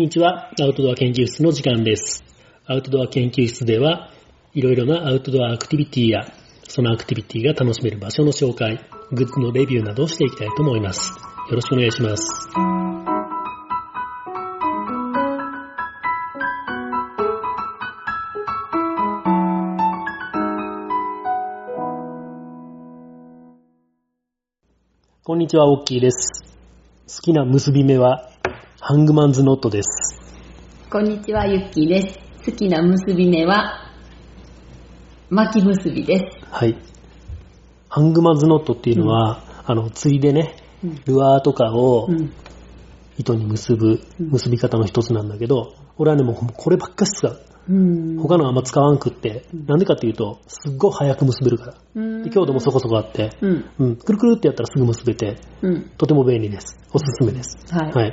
[0.00, 0.50] こんにちは。
[0.58, 2.24] アウトドア研究室の時間です。
[2.64, 4.08] アウトドア研究室では、
[4.54, 6.26] いろいろなアウトドアアクティビティや、
[6.66, 8.80] そのアクティビティが楽しめる場所の紹介、
[9.12, 11.12] グッズのレビューなどをしていきたいと思います。
[11.50, 12.48] よろしくお願いします。
[25.24, 26.42] こんにちは、オッキーです。
[27.06, 28.29] 好きな結び目は、
[28.82, 30.18] ハングマンズノットです。
[30.90, 32.18] こんにちは、ゆっきーです。
[32.46, 33.92] 好きな結び目は、
[35.28, 36.24] 巻き結びです。
[36.50, 36.78] はい。
[37.90, 42.32] ハングマンズノットっていうのは、あの、ついでね、うんルアーとかをうん。
[43.18, 47.38] 糸に結ぶ、うん結び方の一つなんだけど、俺はね、もうこればっかし使う。
[47.68, 51.74] うん他のあんま使わんくって、うんなんでかっていうと、すっごい早く結べるから。
[51.96, 53.64] うんで強度もそこそこあって、うん。
[53.78, 55.90] うん、くるくるってやったらすぐ結べて、うん。
[55.98, 56.78] とても便利です。
[56.94, 57.58] おすすめです。
[57.70, 57.92] はい。
[57.92, 58.10] はい。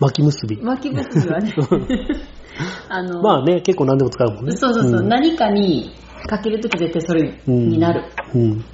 [0.00, 0.56] 巻き結び。
[0.56, 1.54] 巻き結びはね、
[2.88, 4.52] あの、まあね、結構何でも使うもんね。
[4.56, 5.92] そうそうそう、ん何かに
[6.26, 8.04] かけるとき絶対それになる。
[8.34, 8.64] うん。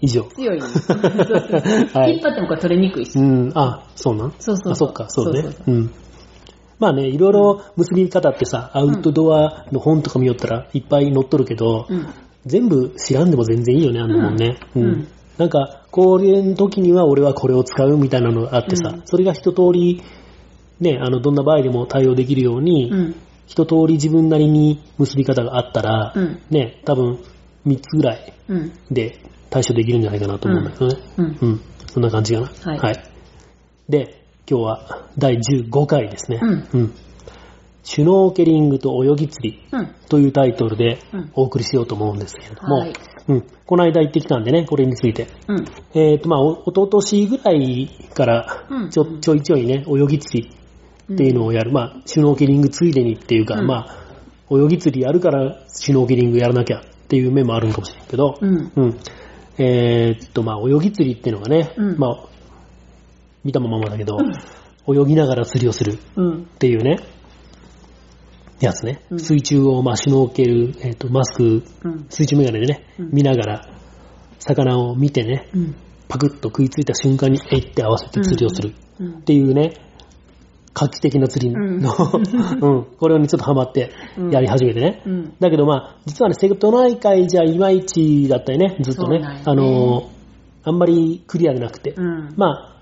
[0.00, 0.24] 以上。
[0.24, 0.62] 強いね。
[0.68, 1.00] そうそう
[1.94, 3.18] はい引っ張ってもこれ取れにくいし。
[3.18, 4.32] うん、あ、そうなん？
[4.38, 5.74] そうそうそうあ、そっか、そうねそうそう。
[5.74, 5.90] うん。
[6.78, 12.06] まあね、いろいろ結び方ってさ、アウトドアの本とか見よったらいっぱい載っとるけど、うん。
[12.44, 14.58] 全部知らんでも全然いいよね、あんなもんね。
[14.74, 20.02] うんうんなんか、これの時には俺はこれを使うみたいなのがあってさ、うんそれが一通り、
[20.80, 23.14] ね、あの、どんな場合でも対応できるように、うん。
[23.46, 27.18] 一通り自分なりに結び方があったら、うんね、多分
[27.66, 28.72] 3つぐらいうん。
[28.90, 29.18] で
[29.50, 30.96] 対処できるんじゃないかなと思うんだけどね。
[31.18, 31.38] うん。
[31.40, 31.60] うん。
[31.86, 32.78] そんな感じかな。
[32.78, 33.04] はい
[33.90, 36.40] で、今日は第15回ですね。
[36.42, 36.94] うん
[37.82, 39.94] シュノーケリングと泳ぎ釣りうん。
[40.08, 42.92] というタイトルでうんお送りしようと思うんですけれども、はい
[43.28, 43.44] うん。
[43.66, 45.28] この間行ってきたんでね、これについて。
[45.48, 45.64] うん。
[45.94, 50.50] えっ、と、まあ、おおととしぐらいからうんちょ、ちょいちょいね、泳ぎ釣り
[51.14, 51.72] っていうのをやる。
[51.72, 53.96] まあ、シュノーケリングついでにっていうか、うんまあ、
[54.50, 58.72] 泳ぎ釣りやるからシュノーケリングやらなきゃっていう面もあるんかもしれんけど、うん。
[58.74, 58.98] うん。
[59.58, 62.28] えーっと、まあ、泳ぎ釣りっていうのがね、うんまあ、
[63.44, 64.18] 見たままだけど、
[64.88, 66.42] 泳ぎながら釣りをするうん。
[66.42, 66.98] っていうね、
[68.66, 69.02] やつね。
[69.10, 72.06] うん水中を、まあ、シュノーケル、えーっと、マスク、うん。
[72.08, 73.68] 水中メガネでね、うん見ながら、
[74.38, 75.74] 魚を見てね、うん。
[76.08, 79.74] パクッと食いついた瞬間に、えいって合わせて釣りをするうんっていうね、
[80.74, 83.92] 画期的な釣りの、うん、 これをね、ちょっとハマって
[84.30, 85.02] やり始めてね。
[85.06, 85.32] うん。
[85.38, 89.18] だけどまあ、実はね、瀬戸内海じゃいまいちだったよね、ずっとね。
[89.18, 90.04] ねあのー、
[90.64, 91.94] あんまりクリアでなくて。
[91.96, 92.34] うん。
[92.36, 92.76] まあ、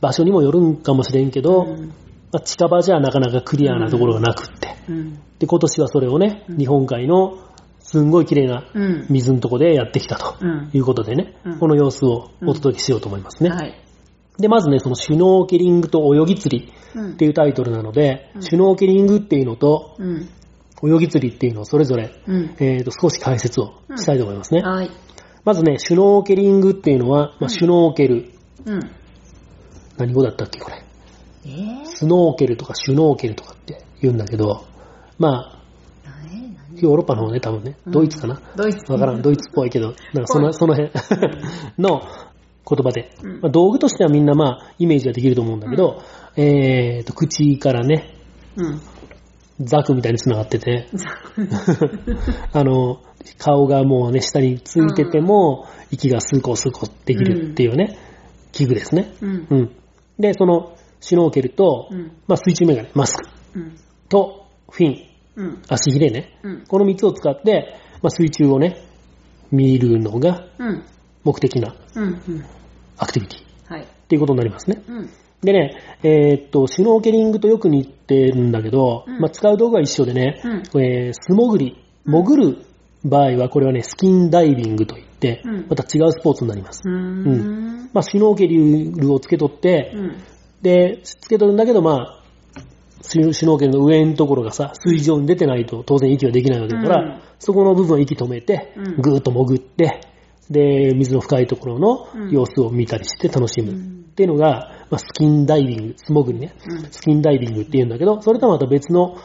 [0.00, 1.92] 場所にもよるんかもしれんけど、うん
[2.36, 4.76] まあ、近場じゃなかなかクリアなところがなくって。
[4.90, 5.14] うん。
[5.38, 7.38] で、今年はそれをね、うん日本海の
[7.78, 9.06] すんごい綺麗なうん。
[9.08, 13.48] 水のとこでやってきたとうんいうことでね、うんこの様子をお届けしようと思いますね。
[13.48, 13.74] はい。
[14.38, 20.28] で、まずね、そのシュノーケリングと泳ぎ釣りうんっていうタイトルなので、うんシュノーケリングっていうのとうん。
[20.84, 22.54] 泳ぎ釣りっていうのをそれぞれ、うん。
[22.58, 24.60] えー、と少し解説をしたいと思いますね。
[24.60, 24.90] はい。
[25.42, 28.30] まずね、シュノーケリングっていうのは、まあ、うんシュノーケル、
[28.66, 28.80] うん。
[29.96, 30.85] 何語だったっけこれ。
[31.46, 31.86] えー？
[31.86, 34.66] スノーケルとかシュノーケルとかって言うんだけど、
[35.18, 35.58] まあ、
[36.04, 36.80] 何？
[36.80, 37.92] ヨーロッパの方ね、多分ね、うん。
[37.92, 38.40] ドイツかな？
[38.56, 38.92] ドイツ。
[38.92, 40.90] わからん、ドイツっぽいけど、なんかその、その辺。
[41.78, 42.02] の
[42.68, 43.40] 言葉で、うん。
[43.40, 46.02] まあ、道具としてはみんなまあ、イメージはできると思うんだけど、
[46.36, 48.14] えーと、口からね、
[48.56, 48.80] うん。
[49.60, 50.88] ザクみたいに繋がってて、
[52.52, 53.00] あの、
[53.38, 57.96] 顔がもうね、下についてても、息がスーコースーコーできるっていうね、
[58.52, 59.14] 器具ですね。
[59.22, 59.46] うん。
[59.50, 59.54] う。
[59.54, 59.70] ん。
[60.18, 63.76] で、その、シュノーケルと、うんまあ、水中メガネ、マスクうん。
[64.08, 64.96] と、フィン、
[65.36, 65.62] うん。
[65.68, 66.38] 足ひれね。
[66.42, 66.64] うん。
[66.66, 68.82] この3つを使って、まあ、水中をね、
[69.50, 70.84] 見るのがうん。
[71.24, 71.74] 目的な。
[72.98, 73.82] アクティビティはい。
[73.82, 74.82] っていうことになりますね。
[74.86, 75.10] うん。
[75.42, 82.58] でね、えーっと、シュノーケリングとよく似てるんだけど、うんまあ、使う道具は一緒でね、うんえー素潜り、潜る
[83.04, 86.82] 場合はこれはね、スキンダイビングといって、うんまた違うスポーツになります。
[86.84, 87.90] うーん。
[87.92, 90.16] まあ、シュノーケリルをつけとって、うん。
[90.66, 92.22] で、つけとるんだけど、まあ、
[93.02, 100.00] シュノーケルの上のところがさ、水上に出てないと当然息はできないわけだから、うんそこの部分は息止めて、うんぐーっと潜って、
[100.48, 103.72] で、水の深いところのうん様子を見たりして楽しむ。
[103.72, 109.18] うんっていうのが、まあ、スキンダイビング、素潜りね、うんスキンダイビングっていうんだけど、それとはまた別の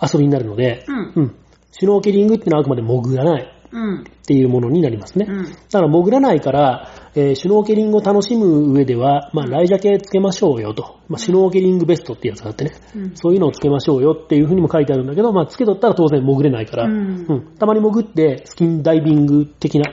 [0.00, 1.12] 遊びになるので、うん。
[1.16, 1.36] うん。
[1.72, 3.53] シュノーケリングっていうのはあくまで潜らないうん。
[3.70, 5.26] っていうものになりますね。
[5.28, 5.44] うん。
[5.44, 10.98] だから潜らないから、えーシュノーケリングを楽しむ上では、まあ、ライジャケつけましょうよと。
[11.08, 12.72] まあ、シュノーケリングベストってやつがあってね。
[12.96, 13.16] うん。
[13.16, 19.92] そういうのをつけましょうよっていうふうにも書いてあるんだけど、まあ、つけとったら当然潜れないから、うんたまに潜ってスキンダイビング的な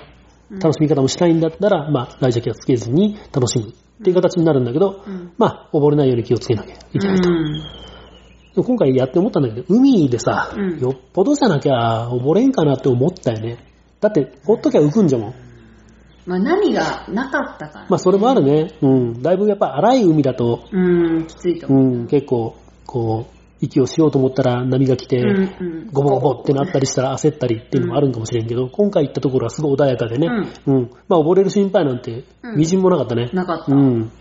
[0.60, 7.81] 楽しみ方もしたいんだったら、まあ、ライジャケはつけずに楽しむっていう形になるんだけど、うんまあ、溺れないように気をつけなきゃいけないと。
[8.56, 13.58] 今回やって思ったんだけど、海でさ、うんよっぽどじゃなきゃ溺れんかなって思ったよね。
[14.02, 15.34] だって、ほっときゃ浮くんじゃもん。
[16.26, 18.74] まあ波がなかったから、まあ、それもあるね。
[18.82, 19.22] うん。
[19.22, 21.98] だいぶやっぱ荒い海だと、うん、きついとう思う。
[22.04, 22.56] ん、結構、
[22.86, 25.24] こう、息をしようと思ったら波が来て、
[25.92, 30.28] ゴボゴボってなったりしたら焦ったりっていうのもあるんかもしれんけど、今回行ったところはすごい穏やかでね、
[30.66, 30.92] うん。
[31.08, 33.30] まあ、溺れる心配なんて、うんみじんもなかったね。
[33.34, 33.72] なかった。
[33.72, 34.12] うん。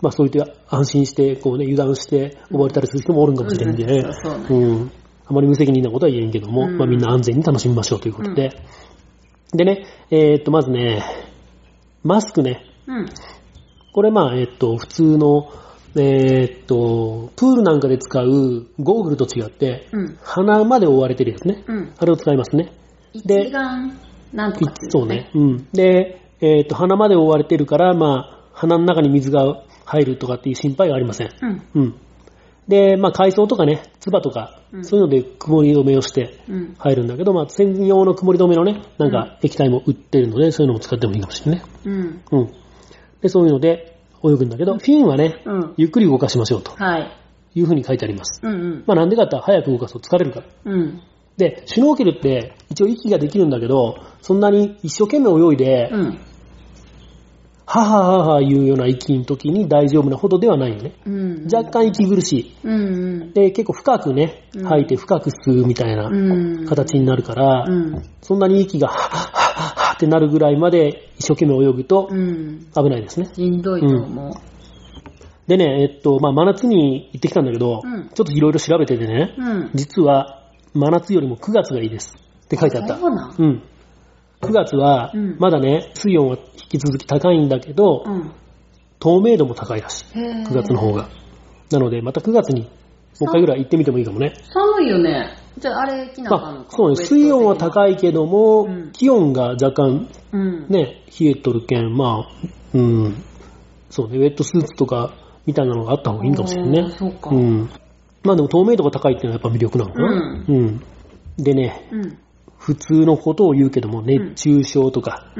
[0.00, 3.98] まあ、そういって安心して、こうね、油断して溺れたりする人もおるんかもしれんでね。
[3.98, 4.92] うんそうん。
[5.26, 8.50] あまり無責任なことは言えんけども、うんまあ、みんな安全に楽しみましょうということで。
[9.52, 11.02] でね、えーっと、まずね、
[12.02, 12.64] マスクね。
[12.86, 13.08] うん。
[13.92, 15.50] これまあ、えーっと、普通の、
[15.96, 20.18] えーっと、プールなんかで使うゴーグルと違って、うん。
[20.22, 21.64] 鼻まで覆われてるやつね。
[21.66, 21.92] うん。
[21.98, 22.72] あれを使いますね。
[23.24, 23.98] で一眼、
[24.32, 25.30] なんとかっていそうね。。
[25.34, 25.68] うん。
[25.72, 31.30] で、えーっと、鼻まで覆われてるから、まあ、鼻の中に水が入るとかっていう心配はありません。
[31.40, 31.62] うん。
[31.74, 31.94] うん。
[32.68, 36.74] で、まあ、海藻とかね、唾とか、うんそういうので曇り止めをしてうん。
[36.78, 41.66] 入るんだけど、まあ、専用の曇り止めのね、なんか液体も売ってるので、そういうのも使ってもいいかもしれないね。
[41.86, 42.22] うん。
[42.32, 42.52] うん。
[43.22, 45.74] で、そういうので泳ぐんだけど、フィンはね、うん。
[45.78, 47.10] ゆっくり動かしましょうとはい。
[47.54, 48.40] いうふうに書いてあります。
[48.42, 48.84] うんうん。
[48.86, 50.46] まあ、なんでかって言ったら早く動かすと疲れるから。
[50.66, 51.00] うん。
[51.38, 56.18] で、シュノーケルって一応息ができるんだけど、そんなに一生懸命泳いで、うん。
[57.70, 60.94] はははは言うような息の時に大丈夫なほどではないよね。
[61.04, 61.46] うん。
[61.52, 62.56] 若干息苦しい。
[62.64, 63.32] うんうん。
[63.34, 66.08] で、結構深くね、吐いて深く吸うみたいな。
[66.66, 68.02] 形になるから、うん。
[68.22, 72.08] そんなに息がははははってなるぐらいまで一生懸命泳ぐと。
[72.08, 73.28] 危ないですね。
[73.34, 74.32] しんどいと思う。
[75.46, 77.82] でね、えっと、まあ、真夏に行ってきたんだけど、
[78.14, 79.34] ちょっといろいろ調べててね、
[79.74, 82.96] 実は真夏よりも9月がいいですって書いてあった。
[82.96, 83.62] そうなんうん。
[84.40, 88.30] 9月はうん、まだね、水温は引き続き高いんだけど、うん。
[89.00, 90.18] 透明度も高いらしい。
[90.18, 91.08] へ9月の方が。
[91.70, 92.70] なので、また9月にもう
[93.24, 94.34] 一回ぐらい行ってみてもいいかもね。
[94.52, 95.36] 寒いよね。
[95.58, 96.64] じゃあ、あれ、着なあかんのか。
[96.64, 97.92] まあ、そうね、水温は高い。
[97.94, 100.66] いけども、うん気温が若干うん。
[100.68, 103.22] ね、冷えとるけん、まあ、うん、
[103.90, 105.14] そうね、ウェットスーツとか
[105.46, 106.90] みたいなのがあった方がいいんかもしれんね。
[106.96, 107.70] そうかん。
[108.22, 110.44] まあでも透明度が高いっていうのはやっぱ魅力なのかな。
[110.48, 110.82] うん。
[111.38, 112.18] でね、うん。
[112.68, 115.32] 普通のことを言うけども、熱中症とか、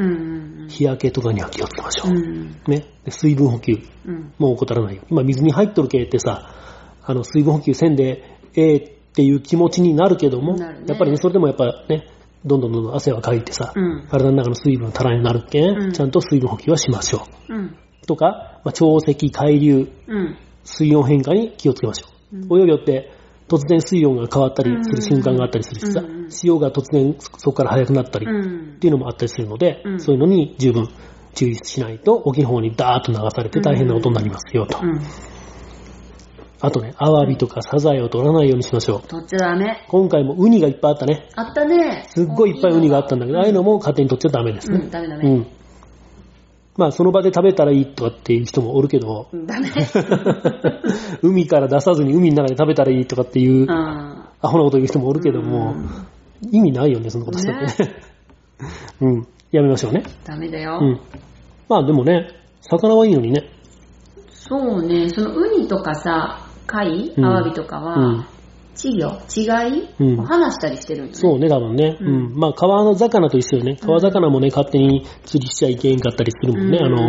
[0.68, 2.12] 日焼けとかには気をつけましょう。
[2.12, 2.52] うん。
[2.66, 2.86] ね。
[3.04, 3.74] で水分補給、
[4.06, 4.32] うん。
[4.38, 5.02] もう怠らないよ。
[5.10, 6.54] 今水に入っとる系ってさ、
[7.04, 12.06] あの、水分補給せんで、ええっていう気持ちになるけども、やっぱりね、それでもやっぱね、
[12.46, 14.06] どんどんどんどん汗はかいてさ、うん。
[14.08, 18.06] 体の中の水分足らんようになるけん、うんちゃんと水分補給はしましょう。
[18.06, 20.38] とか、まあ、潮汐、海流、うん。
[20.64, 22.58] 水温変化に気をつけましょう。
[22.58, 23.17] 泳ぎよって
[23.48, 30.88] 突然水温が変わったりする瞬間があったりするしさ、潮が突然そこから速くなったりっうんていうのもあったりするので、うんそういうのに十分
[31.34, 34.78] 注意しないと沖の方にダーッと流されて大変なことになりますよと。
[34.82, 35.00] うん。
[36.60, 39.02] あとね、アワビとかサザエを取らないようにしましょう。
[39.08, 39.84] 取っちゃダメ。
[39.88, 41.28] 今回もウニがいっぱいあったね。
[41.36, 42.06] あったね。
[42.08, 44.78] すっごいいっぱいウニがあったんだけど、ああいうのも勝手に取っちゃダメですね。
[44.78, 45.30] うん、ダメダメ。
[45.30, 45.46] うん。
[46.78, 49.68] まあ、その場で食べたらいいとかっていう人もおるけど、うんダメ。
[51.22, 53.70] 海から出さずに海の中で食べたらいいとかっていうう、ん。
[53.70, 55.74] アホなこと言う人もおるけども、
[56.52, 57.94] 意味ないよね、そんなことしたってね。
[59.02, 59.26] うん。
[59.50, 60.04] やめましょうね。
[60.24, 60.78] ダメだよ。
[60.80, 61.00] うん。
[61.68, 62.28] まあでもね、
[62.60, 63.50] 魚はいいのにね。
[64.28, 68.26] そうね、そのウニとかさ、貝うんアワビとかうんは、
[68.78, 71.14] 稚魚違い、うんを話したりしてるんだね。
[71.14, 71.96] そうね、多分ね。
[72.00, 72.38] ううんん。
[72.38, 73.76] まあ、川の魚と一緒よね。
[73.76, 76.78] 川魚もね、勝手に釣りしちゃいけんかったりするもんね。
[76.78, 77.08] うんあの、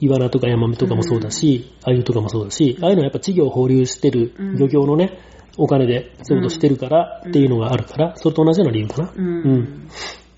[0.00, 5.18] イワナとかヤマメとかもそうだし、アユとかもそうだし、ああいうのはやっぱ稚魚を放流してるうん漁業のね、
[5.56, 9.12] お金でそういうことしてるからっていうのがあるから、それと同じような理由かな。
[9.14, 9.26] うん。
[9.26, 9.28] う
[9.58, 9.88] ん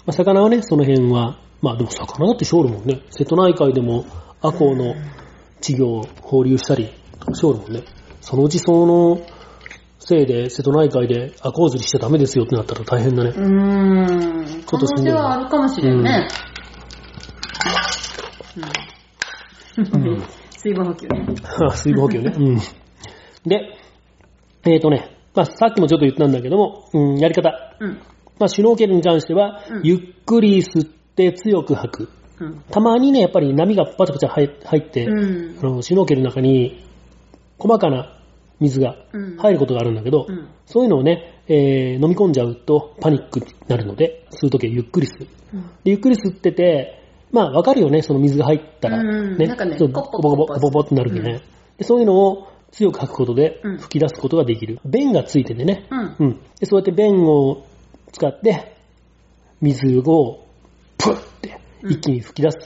[0.05, 3.03] まあ、魚はね、その辺は、まあでも魚だってしょるもんね。
[3.11, 4.05] 瀬戸内海でも
[4.41, 4.95] アコウの
[5.61, 6.91] 稚魚を放流したり
[7.35, 7.85] しょるもんね。
[8.21, 9.21] そのうちその
[10.13, 13.31] せいで瀬戸内海でアコウ釣りしちゃダメですよってなったら大変だね。
[13.31, 14.63] うーん。
[14.65, 16.29] 可能性はあるかもしれんね。
[19.79, 20.23] うん。
[20.55, 21.27] 水分補給ね。
[21.75, 22.33] 水分補給ね。
[22.37, 22.59] うん。
[23.47, 23.79] で、
[24.67, 27.51] えっ、とね、まあさっきもちょっと言ったんだけども、うん、やり方。
[27.81, 27.93] うん。
[28.39, 32.09] まあシュノーケルに関しては、うんゆっくり吸って強く吐く。
[32.39, 32.63] うん。
[32.71, 36.85] たまにね、やっぱり波がパチャパチャ入入って、うんあのシュノーケルの中に
[37.59, 38.22] 細かな
[38.63, 45.29] 水がうん入ることがあるんだけど、うんそういうのをね、えー飲み込んじゃうとパニックになるので、吸うときはゆっくり吸う。
[45.55, 48.99] うんでゆっくり吸ってて、まあわかるよね、その水が入ったら。
[48.99, 51.39] うんね、なんかねそうコッポボコボボってなるけどね、うん
[51.79, 51.85] で。
[51.85, 54.79] そういうのを強く吐くことでうん吹き出すことができる。
[54.85, 55.87] 弁がついててね。
[55.91, 56.17] うん。
[56.19, 56.41] うん。
[56.61, 57.67] でそうやって弁を
[58.13, 58.77] 使って、
[59.61, 60.47] 水を
[60.99, 62.59] プッってうん一気に吹き出す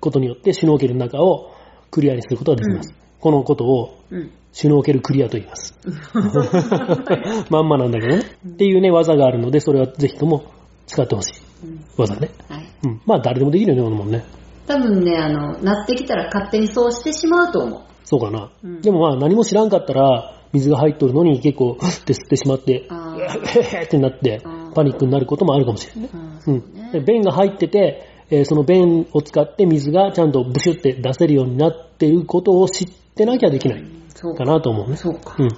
[0.00, 1.52] ことによってシュノーケルの中を
[1.90, 2.94] クリアにすることができます。
[3.20, 4.30] このことをうん。
[4.52, 5.78] シュノーケルクリアと言います。
[7.50, 8.22] まんまなんだけどね。
[8.46, 10.44] っていうね、技があるので、それはぜひとも
[10.86, 11.32] 使ってほしい
[11.64, 12.30] うん技ね。
[12.48, 12.64] はい。
[12.84, 13.00] うん。
[13.06, 14.24] まあ誰でもできるよね、このもんね。
[14.66, 17.80] 多分ね、あの、なってきたら勝手にそうしてしまうと思う。
[18.04, 18.50] そうかな。
[18.64, 26.08] うんでもまあ何も知らんかったら、水が入っとるのに結構、ふって吸ってしまって、あえーへへってなってあー、パニックになることもあるかもしれないね。
[26.46, 26.58] うんう。
[26.58, 34.96] んねで便が入ってて、えーその便を使って水がちゃんとブシュって出せるようになっていることを知ってなきゃできないそうかなと思うね。
[34.96, 35.36] そうか。
[35.38, 35.48] うん。
[35.48, 35.56] で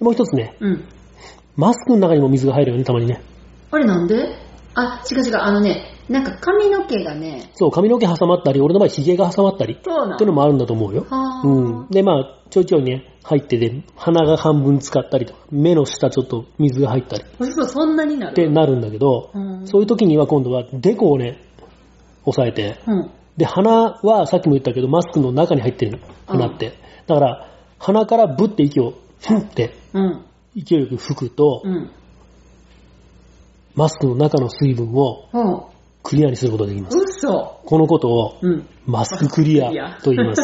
[0.00, 0.84] もう一つね、うん。
[1.56, 3.22] マスクの中にも水が入るよね、たまにね。
[3.70, 4.36] あれなんで？
[4.74, 11.06] あ、違う違う、あのね、なんか髪の毛がね、そう、髪の毛挟まったり、俺の場合髭が挟まったり、そうなんっていうのもあるんだと思うよ。
[11.44, 11.88] うん。
[11.88, 18.34] で、まあ、ちょいちょいね、入ってて、鼻が半分使ったりとか、目の下ちょっと水が入ったりっ嘘そんなになる？
[18.34, 21.42] てなるんだけど、うんそういう時には今度はデコをね、
[22.26, 23.10] 押さえて、うん。
[23.36, 26.74] で、鼻はさっきも言ったけど、マスクの中に入ってるの、鼻って。
[27.06, 30.24] だから、鼻からブって息を、ふんってうん。
[30.56, 31.90] 勢いよく吹くと、うん。
[33.74, 35.62] マスクの中の水分をうん。
[36.02, 36.96] クリアにすることができます。
[36.96, 37.60] 嘘。
[37.64, 38.66] このことを、うん。
[38.86, 40.42] マスククリアと言います。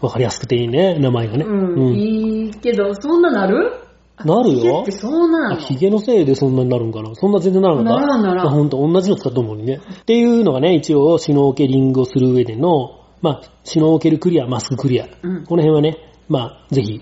[0.00, 1.44] わかりやすくていいね、名前がね。
[1.44, 1.94] うん。
[1.94, 3.87] いいけど、そんななる？
[4.24, 5.56] なるよ髭ってそんなの？
[5.56, 9.80] ヒゲのせいでそんなになるんかなそんな全然ならなかならんならんあほんと、同じの使ったもんね。
[10.02, 15.06] っていうのがね、一応、シュノーケリングをする上での、まあ、シュノーケルクリア、マスククリア。
[15.22, 15.96] うんこの辺はね、
[16.28, 17.00] まあ、ぜひ、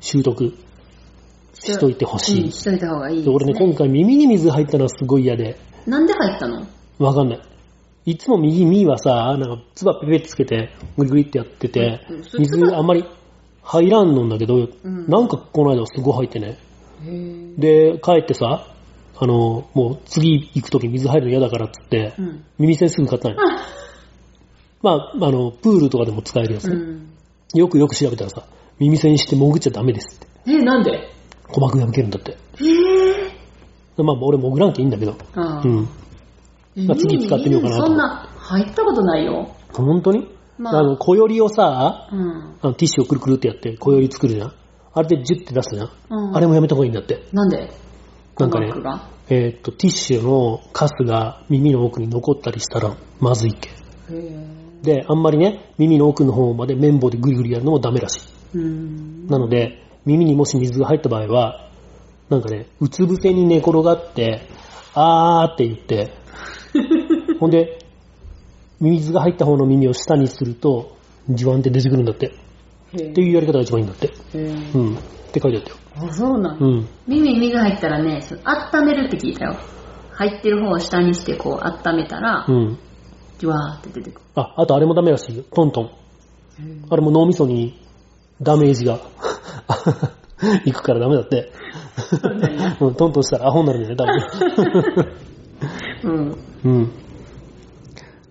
[0.00, 0.54] 習得
[1.54, 2.44] しといてほしい。
[2.44, 3.24] うんしといた方がいいね。
[3.24, 6.66] で俺ね、今回耳に水入ったのはすごい嫌で、なんで入ったの？
[6.98, 7.40] わかんない。
[8.06, 12.00] いつも右耳はさ、なんか、つばペペってつけて、グリグリってやってて
[12.38, 13.04] 水あんまり
[13.64, 16.58] 入らんのんだけど、うんなんかこの間すごい入ってね。
[17.58, 18.68] で、帰ってさ、
[19.16, 22.44] あの、もう次行くとき水入るの嫌だからっつって、うん。
[22.58, 23.38] 耳栓すぐ買ったんよ。
[24.82, 27.08] まあ、あの、プールとかでも使えるやつね、うん。
[27.54, 28.46] よくよく調べたらさ、
[28.78, 30.26] 耳栓して潜っちゃダメですって。
[30.52, 31.10] え、なんで？
[31.46, 32.32] 鼓膜が抜けるんだって。
[32.32, 35.16] へぇまあ、俺潜らんけいいんだけど。
[35.36, 35.88] うん。
[36.86, 39.54] まあ次使ってみようかなとそんな、入ったことないよ。
[39.72, 40.26] 本当に、
[40.64, 42.56] まああ、の、小よりをさ、うん。
[42.62, 44.52] あのティッシュをくるくるってやって小より作るじゃん。
[44.94, 45.90] あれでジュッて出すじゃん。
[46.10, 47.26] うんあれもやめた方がいいんだって。
[47.32, 47.70] なんで？
[48.38, 48.72] なんかね
[49.28, 53.70] えーっと、ティッシュのカスが耳の奥に残ったりしたらまずいっけ。
[54.82, 58.18] で、あんまりね、耳の奥の方まで綿棒でグリグリやるのもダメらし
[58.54, 58.58] い。
[58.58, 59.26] うん。
[59.28, 61.70] なので、耳にもし水が入った場合は、
[62.28, 64.42] なんかね、うつ伏せに寝転がって、
[64.94, 66.12] あーって言って、
[67.40, 67.78] ほんで、
[68.80, 70.96] 水が入った方の耳を下にすると、
[71.28, 72.26] じわんって出てくるんだって。
[72.26, 72.32] っ
[72.92, 74.12] ていうやり方が一番いいんだって。
[74.34, 74.96] うん。
[74.96, 75.00] っ
[75.32, 75.76] て書いてあったよ。
[75.96, 76.88] あ、そうなのうん。
[77.06, 79.56] 耳に水入ったらね、そ温めるって聞いたよ。
[80.12, 82.78] 入ってる方を下にしてこう温めたらう、ん。
[83.38, 84.20] じわーって出てくる。
[84.36, 85.44] あ、あとあれもダメらしいよ。
[85.52, 85.90] トントン。
[86.88, 87.80] あれも脳みそに
[88.40, 89.00] ダメージが
[90.64, 91.52] いくからダメだって。
[92.80, 94.26] うん、トントンしたらアホになるんだよね、
[96.02, 96.04] 多分。
[96.04, 96.38] うん。
[96.64, 96.92] うん。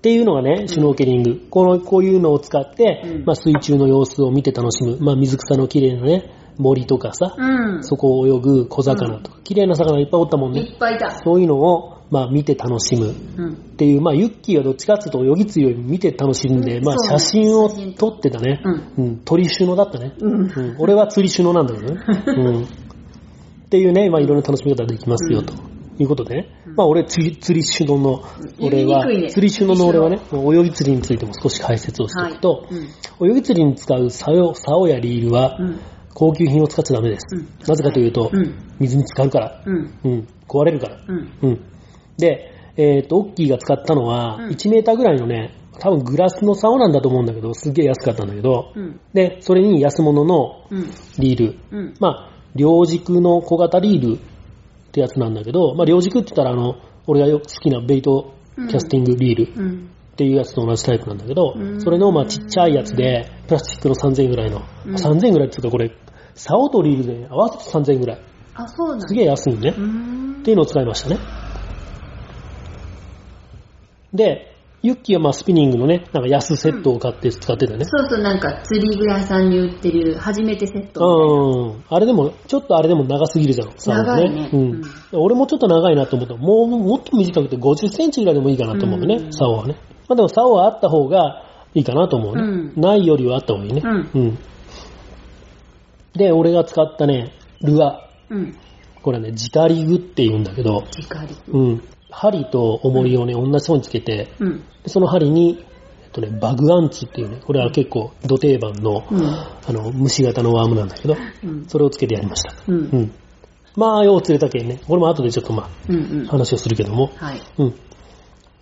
[0.04, 1.48] っていうのがね、シュノーケリング。
[1.50, 4.98] この、こういうのを使って、うんまあ水中の様子を見て楽しむ。
[5.00, 7.84] まあ水草の綺麗なね、森とかさ、うん。
[7.86, 10.72] そこを泳ぐ小魚とか、綺麗な魚いっぱいおったもんいね。
[10.76, 11.22] っぱいだ。
[11.24, 13.16] そういうのを、まあ見て楽しむ。
[13.38, 13.54] うん。
[13.54, 18.62] っていう、まあユッキーはどっちかっていうと泳ぎ釣りより見て楽しんで、まあ写真を撮ってたね。
[18.66, 19.18] うんうん。
[19.20, 20.16] 鳥シュノだったね。
[20.20, 20.42] うん。
[20.42, 20.76] うん。
[20.80, 22.02] 俺は釣りシュノなんだけどね。
[22.28, 22.64] うん。
[22.64, 22.66] っ
[23.70, 25.54] ていうね、まあいろんな楽しみ方ができますよ、と
[25.98, 26.48] いうことでね。
[26.76, 28.24] まあ俺釣り、釣りシュノの、
[28.60, 32.68] 俺は、釣りシュノの俺はね、泳ぎ釣りについても少し解説をしておくと、
[33.22, 35.80] 泳ぎ釣りに使う竿竿やリールはうん。
[36.14, 37.36] 高級品を使っちゃダメです。
[37.36, 38.54] うんなぜかというと、うん。
[38.80, 40.00] 水に浸かるから、うん。
[40.04, 40.98] うん、壊れるから。
[41.08, 41.34] うん。
[41.42, 41.62] うん。
[42.18, 49.00] で、えっ、と、オッキーが使ったのは、うん1メーターぐらいのね、多分グラスの竿なんだと思うんだけど、すげえ安かったんだけど、うん。
[49.14, 50.90] で、それに安物のうん。
[51.18, 51.94] リール、うん。
[52.00, 54.20] まあ、両軸の小型リール
[54.94, 56.76] ってやつなんだけど、まあ、両軸って言ったら、あの、
[57.08, 59.90] 俺がよく好きなベイトキャスティングリールうん。
[60.14, 65.92] っていうやつと同じタイプなんだけど、うんそれの、まあ、ちっちゃいやつで、プラスチックの3000円ぐらいの、うん3000円ぐらいっていうか、これ、
[66.36, 68.20] 竿とリールで合わせて3000円ぐらい。
[68.54, 69.08] あ、そうなんだ。
[69.08, 69.72] すげえ安いね。
[69.72, 69.74] っ
[70.44, 71.18] ていうのを使いましたね。
[74.14, 74.53] で、
[74.84, 77.86] ユッキーはまあスピニングのね、なんか安セットを買って使ってたね。
[77.86, 81.78] そうそう、なんか釣り具屋さんに売ってる初めてセット。
[81.78, 81.84] うん。
[81.88, 83.70] あれでも、ちょっとあれでも長すぎるじゃん。
[83.88, 84.82] 長いねうん。
[85.14, 86.36] 俺もちょっと長いなと思った。
[86.36, 89.78] もう、もっと短くて50センチぐらいでもいいかなと思うね、うん竿はね。
[90.10, 92.42] まあでも竿はあった方がいいかなと思うね。
[92.42, 93.82] うんないよりはあった方がいいね。
[93.86, 94.40] うんうん。
[96.14, 98.36] で、俺が使ったね、ルアー。
[98.36, 98.58] うん。
[99.02, 101.28] これはね、ジカリグって言うんだけど、光。
[101.48, 101.84] うん。
[102.14, 104.64] 針と重りをね、同じそうにつけて、うん。
[104.84, 105.66] でその針に、
[106.04, 109.26] えっとね、バグアンチっていうね、これは結構、土定番の、うん。
[109.26, 111.66] あの、虫型のワームなんだけど、うん。
[111.68, 112.54] それをつけてやりました。
[112.68, 112.76] うん。
[112.76, 113.12] うん。
[113.76, 114.80] まあ、よう釣れたけんね。
[114.88, 115.96] これも後でちょっとまうん。
[115.96, 116.30] うんあ、。
[116.30, 117.12] 話をするけども。
[117.16, 117.42] はい。
[117.58, 117.76] うん。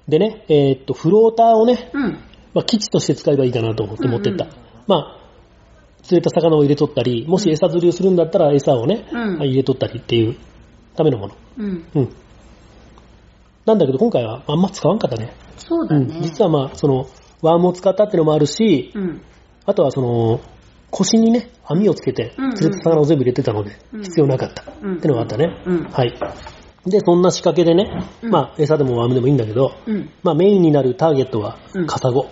[0.07, 2.11] でね、えーっと、フローターをね、うん。
[2.53, 4.45] まあ、基地として使えばいいかなと思って持ってった。
[4.45, 4.51] うん
[4.87, 5.21] まあ、
[6.03, 10.35] 釣れた魚を入れとったり、もし餌釣りをするんだったら餌をね、うん入れとったりっていう
[10.95, 11.35] ためのもの。
[11.57, 11.85] うん。
[11.95, 12.09] うん。
[13.65, 15.33] なんだけど今回はあんま使わんかったね。
[15.53, 15.59] うん。
[15.59, 16.19] そうだね。
[16.21, 17.07] 実はまあ、その、
[17.41, 19.21] ワームを使ったってのもあるし、うん。
[19.65, 20.41] あとはその、
[20.89, 24.63] 腰にね、網をつけてうんうん、釣れた魚を全部入れてたので、うん必要なかった。
[24.81, 25.61] うんってのがあったね。
[25.65, 26.13] うんはい。
[26.85, 30.09] で、そんな仕掛けでね、うんまあ、餌でもワームでもいいんだけど、うん。
[30.23, 32.27] まあ、メインになるターゲットはうん、カサゴ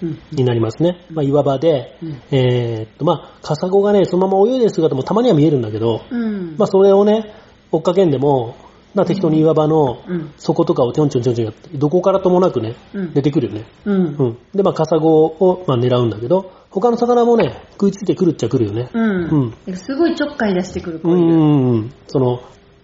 [0.00, 0.18] うん。
[0.30, 1.04] になりますね。
[1.10, 6.56] まあ、岩場で、うんえーっと、まあ、カサゴがね、そのまま泳いでる姿もたまには見えるんだけど、うん。
[6.56, 7.34] まあ、それをね、
[7.72, 8.54] 追っかけんでも、
[8.98, 10.32] まあ、適当に岩場のうん。
[10.38, 13.64] 底とかをちょんちょんちょんちょんやって、どこからともなくね、うん出てくるよね。
[13.84, 13.94] うん。
[13.94, 14.38] うん。
[14.54, 18.90] で、まあ、カサゴを、まあ、狙うんだけど、他の魚もね、食いついてくるっちゃくるよね。
[18.92, 19.54] うん。
[19.74, 21.36] すごいちょっかい出してくる子ういる。
[21.36, 21.92] ん。
[22.08, 22.40] その、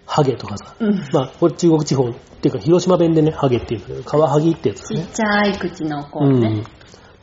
[0.06, 0.75] ハゲとかさ。
[0.78, 0.94] うん。
[1.12, 5.06] まあ、これ中国地方っていうか、広島弁でね、ハゲっていうんだけど、カワハギってやつちっね。
[5.12, 6.49] ちゃい口の子うね。
[6.61, 6.64] ん。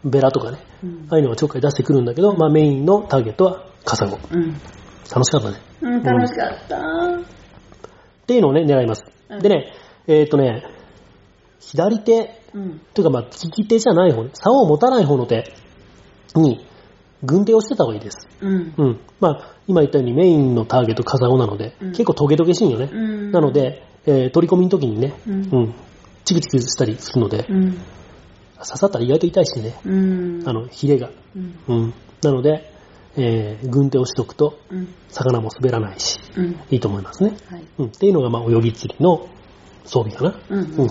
[0.04, 0.58] ベラとかね。
[0.84, 4.18] うんああいうのがちょっかい出してくるんだけど、まあメインのターゲットはカサゴ。
[4.32, 4.54] うん。
[5.14, 5.58] 楽しかったね。
[5.82, 6.78] うん、楽しかった。
[8.32, 9.04] っていうのをね、狙います。
[9.30, 9.74] うんでね、
[10.08, 10.64] えっ、とね、
[11.60, 12.80] 左手、うん。
[12.94, 15.54] というかまあ利き手じゃない方ね、竿を持たない方の手
[16.36, 16.66] に、
[17.24, 18.28] 軍手をしてた方がいいです。
[18.40, 18.74] うん。
[18.78, 19.00] うん。
[19.20, 22.90] まあ、今言ったようにメインのターゲットカサゴなので、うん結構トゲトゲしいんよね。
[22.92, 23.32] うん。
[23.32, 25.74] なの、で、えー取り込みの時にね、うんうん、
[26.24, 27.74] チクチクしたりするので、うん。
[27.74, 30.44] 刺さったら意外と痛いしね、うん。
[30.46, 31.10] あの、ヒレが。
[31.36, 31.56] うん。
[31.68, 31.94] うん。
[32.24, 32.71] なので、
[33.18, 34.94] えー軍手をしとくと、うん。
[35.10, 36.60] 魚も滑らないし、うん。
[36.70, 37.36] いいと思いますね。
[37.50, 37.64] はい。
[37.78, 37.86] うん。
[37.88, 39.28] っていうのが、まあ、泳ぎ釣りの
[39.86, 40.40] 装備かな。
[40.50, 40.60] うん。
[40.60, 40.88] うん。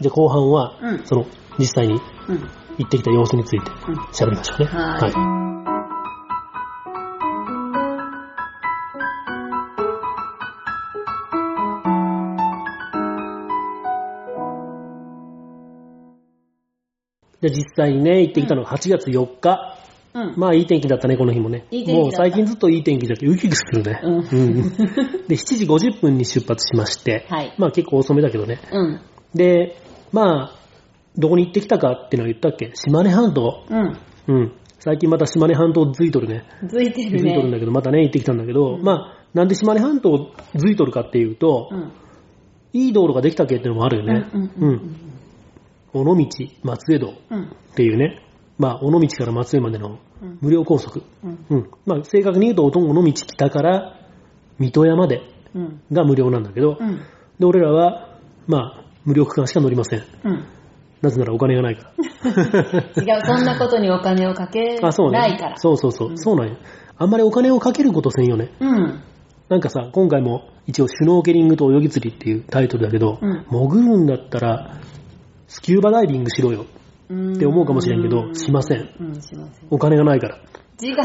[0.00, 1.26] で、後半は、うんその、
[1.58, 1.94] 実際に
[2.28, 2.64] うん。
[2.78, 4.66] 行ってきた様子についてうん喋りましょうね。
[4.66, 5.44] はい
[17.40, 19.76] で、実際にね、行ってきたのが8月4日。
[20.14, 20.34] うん。
[20.36, 21.66] まあ、いい天気だったね、この日もね。
[21.70, 24.00] いいもう最近ずっといい天気だけど、ウキウキするね。
[24.02, 24.62] うんうん
[25.26, 28.60] で、7時50分に出発しまして、はいまあ結構遅めだけどね。
[28.72, 29.00] うん。
[29.34, 29.76] で、
[30.12, 30.58] まあ、
[31.16, 32.70] どこに行ってきたかっていうのは言ったっけ？
[32.74, 33.64] 島根半島。
[33.68, 33.98] うん。
[34.28, 34.52] うん。
[34.78, 36.44] 最近また島根半島づいとるね。
[36.68, 37.52] ついてるづいとるんね。
[37.52, 41.92] だけど、またね、行ってきたんだけど、まあ、なんで島根半島づいとるかっていうと、うん。
[42.72, 44.28] いい道路ができたっけっていうのもあるよね。
[44.32, 44.96] うんうんうん
[45.96, 46.16] 尾道、
[46.64, 47.42] 松江道うん。
[47.44, 48.20] っていうね、
[48.58, 51.02] まあ、尾道から松江までのうん無料高速。
[51.24, 51.46] うん。
[51.50, 51.70] うん。
[51.86, 53.96] まあ、正確に言うと、尾道北から
[54.58, 55.22] 水戸山で
[55.54, 55.80] うん。
[55.92, 56.98] が無料なんだけど、うん。
[57.38, 60.02] で、俺らは、まあ、無料区間しか乗りません。
[60.24, 60.44] うん。
[61.02, 62.30] なぜならお金がないから。
[63.02, 64.78] 違う、そんなことにお金をかけ。
[64.78, 65.56] ないから。
[65.56, 66.08] そうそうそう。
[66.10, 66.56] うんそうなんよ。
[66.96, 68.50] あんまりお金をかけることせんよね。
[68.60, 69.00] うん。
[69.48, 74.78] なんかさ、今回も一応シュノーケリングと泳ぎ釣りっていうタイトルだけど、うん潜るんだったら、
[75.48, 76.64] スキューバダイビングしろよ。
[77.04, 79.68] って思うかもしれんけどしませんうん、しません。
[79.70, 80.36] お金がないから。
[80.82, 80.96] 違う。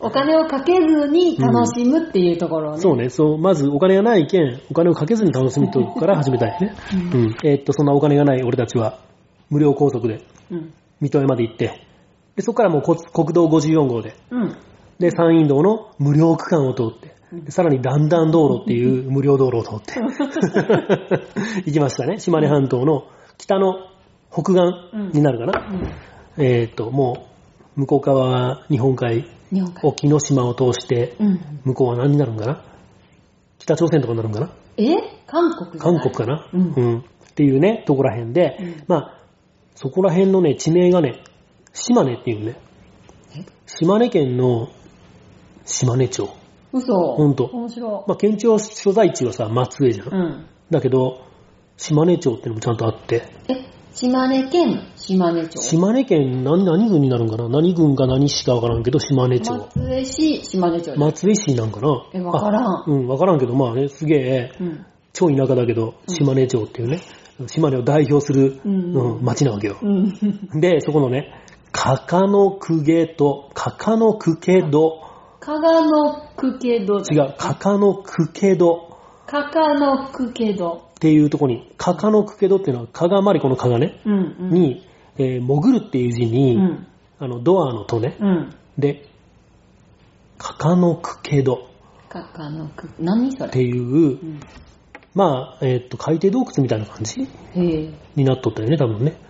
[0.00, 2.80] お金をかけずに楽しむっていうところをね。
[2.80, 6.74] そうね、そう、まずお金がないけん、お金をかけずに楽しむとこから始めたいね。
[7.12, 7.36] ううん。
[7.42, 8.98] えーっと、そんなお金がない俺たちは、
[9.48, 10.74] 無料高速で、うん。
[11.00, 11.86] 水戸山まで行って、
[12.36, 14.56] で、そこからもう国国道54号で、うん。
[14.98, 20.00] で、山陰道の無料区間を通って、でさらに段々道路っていう無料道路を通って、
[21.64, 22.18] 行きましたね。
[22.18, 23.04] 島根半島の
[23.38, 23.74] 北の
[24.34, 25.66] 北岸になるかな？
[26.36, 27.28] えーっと、も
[27.76, 29.80] う、向こう側は日本海、日本海。
[29.84, 31.60] 沖ノ島を通して、うん。
[31.64, 32.64] 向こうは何になるんかな？
[33.58, 34.50] 北朝鮮とかになるんかな？
[34.76, 34.96] え？
[35.26, 37.02] 韓国韓国かな、うんっ
[37.34, 39.20] ていうね、とこら辺で、うんまあ、
[39.74, 41.22] そこら辺のね、地名がね、
[41.72, 42.56] 島根っていうね
[43.36, 44.68] え、島根県の
[45.64, 46.28] 島根町。
[46.72, 46.92] 嘘。
[46.94, 50.08] ほんと面白まあ、県庁所在地はさ、松江じゃん。
[50.08, 50.10] い。
[50.10, 50.46] うん。
[50.70, 51.26] だけど、
[51.76, 55.62] 島根町っていうのもちゃんとあって、え、島根県島根町。
[55.62, 57.48] 島根県何何郡になるんかな？
[57.48, 59.52] 何郡か何市かわからんけど、島根町。
[59.52, 60.98] 松江市島根町。
[60.98, 62.04] 松江市なんかな？
[62.12, 64.86] えわからんあうん、わからんけど、まあね、すげえ、うん。
[65.12, 67.00] 超田舎だけど、島根町っていうね、
[67.46, 69.78] 島根を代表する、うんうん町なわけよ。
[69.80, 70.60] うん。
[70.60, 71.32] で、そこのね、
[71.70, 75.02] かかのくげと、かかのくけど、
[75.38, 76.98] 加賀のくけど。
[76.98, 80.82] 違う、かかのくけど加賀のくけど。
[81.04, 84.50] っていうとこに、かかのくけどっていうのは、かがまりこのかがね、うんうん。
[84.50, 84.86] に、
[85.18, 86.86] えー潜るっていう字に、うん。
[87.18, 88.56] あの、ドアのとね、うん。
[88.78, 89.06] で、
[90.38, 91.68] かかのくけど
[92.08, 93.50] 加賀のく、何それ？
[93.50, 94.40] っていううん。
[95.14, 97.28] まあ、えっと、海底洞窟みたいな感じ。
[97.54, 99.20] になっとったよね、多分ね。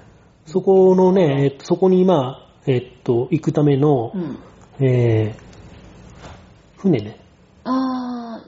[0.46, 4.38] そこのね、えっと、そこにまあ、えっと、行くためのう、ん。
[4.86, 7.18] えー、船ね。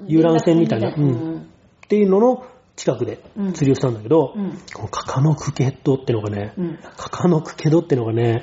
[0.06, 1.38] 遊覧船みたいなうん。
[1.40, 4.50] っていうのの近くでうん釣りをしたんだけど、うん。
[4.74, 6.78] このカカノクケットってのがね、うん。
[6.96, 8.42] カカノクケドってのがね、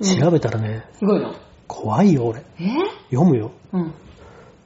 [0.00, 1.32] うん調べたらね、すごいの？
[1.68, 2.40] 怖いよ、俺。
[2.58, 2.74] え？
[3.10, 3.52] 読むよ。
[3.72, 3.94] うん。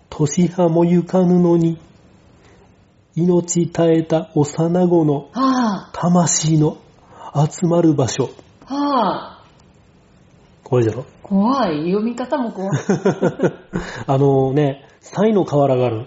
[0.09, 1.79] 年派もゆかぬのに、
[3.15, 6.79] 命絶えた幼子のは魂の
[7.35, 8.31] 集まる場所。
[8.67, 8.75] あ。
[8.75, 9.45] はあ。
[10.65, 11.05] 怖いだろ？
[11.23, 11.91] 怖い。
[11.91, 12.79] 読み方も怖い。
[14.07, 16.07] あのね、サイの河原がある。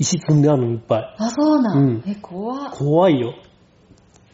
[0.02, 1.16] 石積んであるのいっぱい。
[1.20, 1.78] あ、そうなん。
[1.78, 2.72] うんえ、怖っ。
[2.72, 3.36] 怖いよ。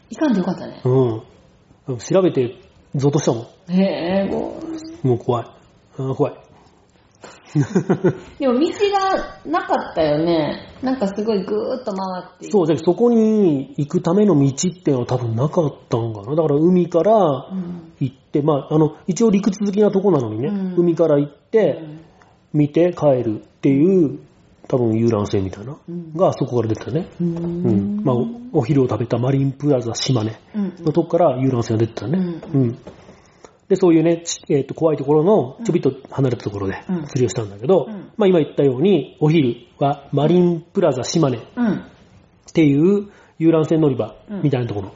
[0.08, 0.80] いかんでよかったね。
[0.82, 1.98] うん。
[1.98, 2.54] 調べて、
[2.94, 4.58] ゾッとしたもへえ、も
[5.04, 5.06] う。
[5.06, 5.10] ん。
[5.10, 5.46] もう怖い。
[5.98, 6.34] あ怖い。
[8.38, 10.68] でも道がなかったよね。
[10.82, 16.34] なんかすごいぐーっと回ってそう、で、そこに行くための道っていうのは多分なかったんかな。
[16.34, 17.92] だから海からうん。
[18.00, 22.00] 行って、まあ、あの、一応陸続きなとこなのにね、うん海から行っうて、ん
[22.54, 24.20] 見て帰るっていう、
[24.68, 27.08] 多分遊覧船みたいな、うんがそこから出てたね。
[27.20, 28.02] ううん。
[28.04, 28.16] まあ、
[28.52, 32.18] おお昼を食べたマリンプラザ島根うんのとこから遊覧船が出てたね。
[32.18, 32.78] ううん。
[33.68, 41.82] で、そういうね、ちえっ、と、怖いところの、ちょびっと離れたところでうん釣りをしたんだけど、うんまあ今言ったように、お昼はマリンプラザ島根っうん。
[42.52, 44.92] ていう遊覧船乗り場うんみたいなところ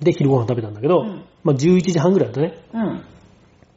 [0.00, 2.58] で昼ご飯食べたんだけど、うんまあ11時半ぐらいだったね。
[2.74, 3.02] うん。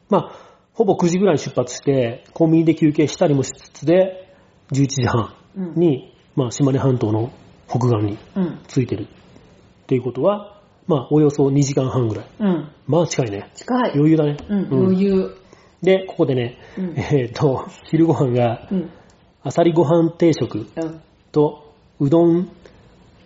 [0.08, 0.32] まあ、
[0.72, 4.19] ほぼ9時ぐらいに出発して、コンビニで休憩したりもしつつで、
[4.72, 5.74] 11時半うん。
[5.74, 7.32] に、まあ島根半島の
[7.68, 8.58] 北岸にうん。
[8.68, 9.06] 着いてるっ
[9.86, 12.26] ていうことは、まあおよそ2時間半ぐらい。
[12.38, 12.68] うん。
[12.86, 13.50] まあ近いね。
[13.54, 13.92] 近い。
[13.94, 14.36] 余裕だね。
[14.48, 14.58] うん。
[14.58, 15.36] うん余裕。
[15.82, 18.90] で、ここでね、うんえっ、と、昼ご飯が、うん。
[19.42, 21.00] あさりご飯定食うん。
[21.32, 22.50] と、うどん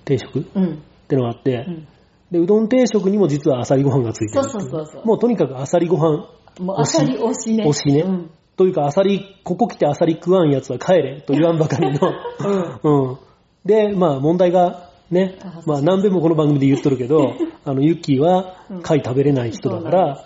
[0.04, 0.82] 定食っうん。
[1.08, 1.88] てのがあって、うん。
[2.30, 4.42] で、うどん定食にも実はあさりご飯がついてる。
[4.44, 6.28] そうそうそうそうもうとにかくあさりご飯
[6.60, 7.64] もうあさり推しね。
[7.64, 8.30] 推しねうん。
[8.56, 12.12] というか、あさり、ここ来てあさり食わんやつは帰れと言わんばかりの、
[12.82, 13.18] うん。
[13.64, 20.24] で、まあ問題がねあ、まあ何べんもこの番組で言っとるけど、 あの、ユッキーは貝食べれない人だから、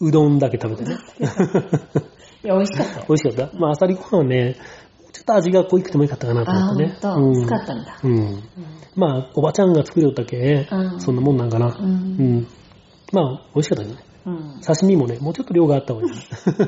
[0.00, 0.96] うどんだけ食べてね。
[2.42, 3.06] いや、美味しかったよ。
[3.08, 3.58] 美味しかった。
[3.58, 4.56] まあ、あさりご飯はね、
[5.12, 6.98] ちょっと味が濃いくてもよかったかなと思ってね。
[7.00, 7.40] ほんと。
[7.40, 7.98] うん使ったんだ。
[8.02, 8.42] うん。
[8.96, 11.68] まあ、おばちゃんが作りよったけ、うんそんなもんなんかな。
[11.68, 12.46] ううんん。
[13.12, 14.13] まあ、美味しかったけどね。
[14.26, 14.60] うん。
[14.60, 16.18] 刺身もね、もうちょっと量があった方がいい。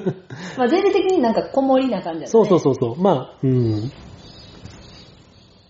[0.59, 2.49] まあ全体的になんか小盛りな感じだったそうね。
[2.49, 3.03] そうそうそう。
[3.03, 3.90] まあ、うん。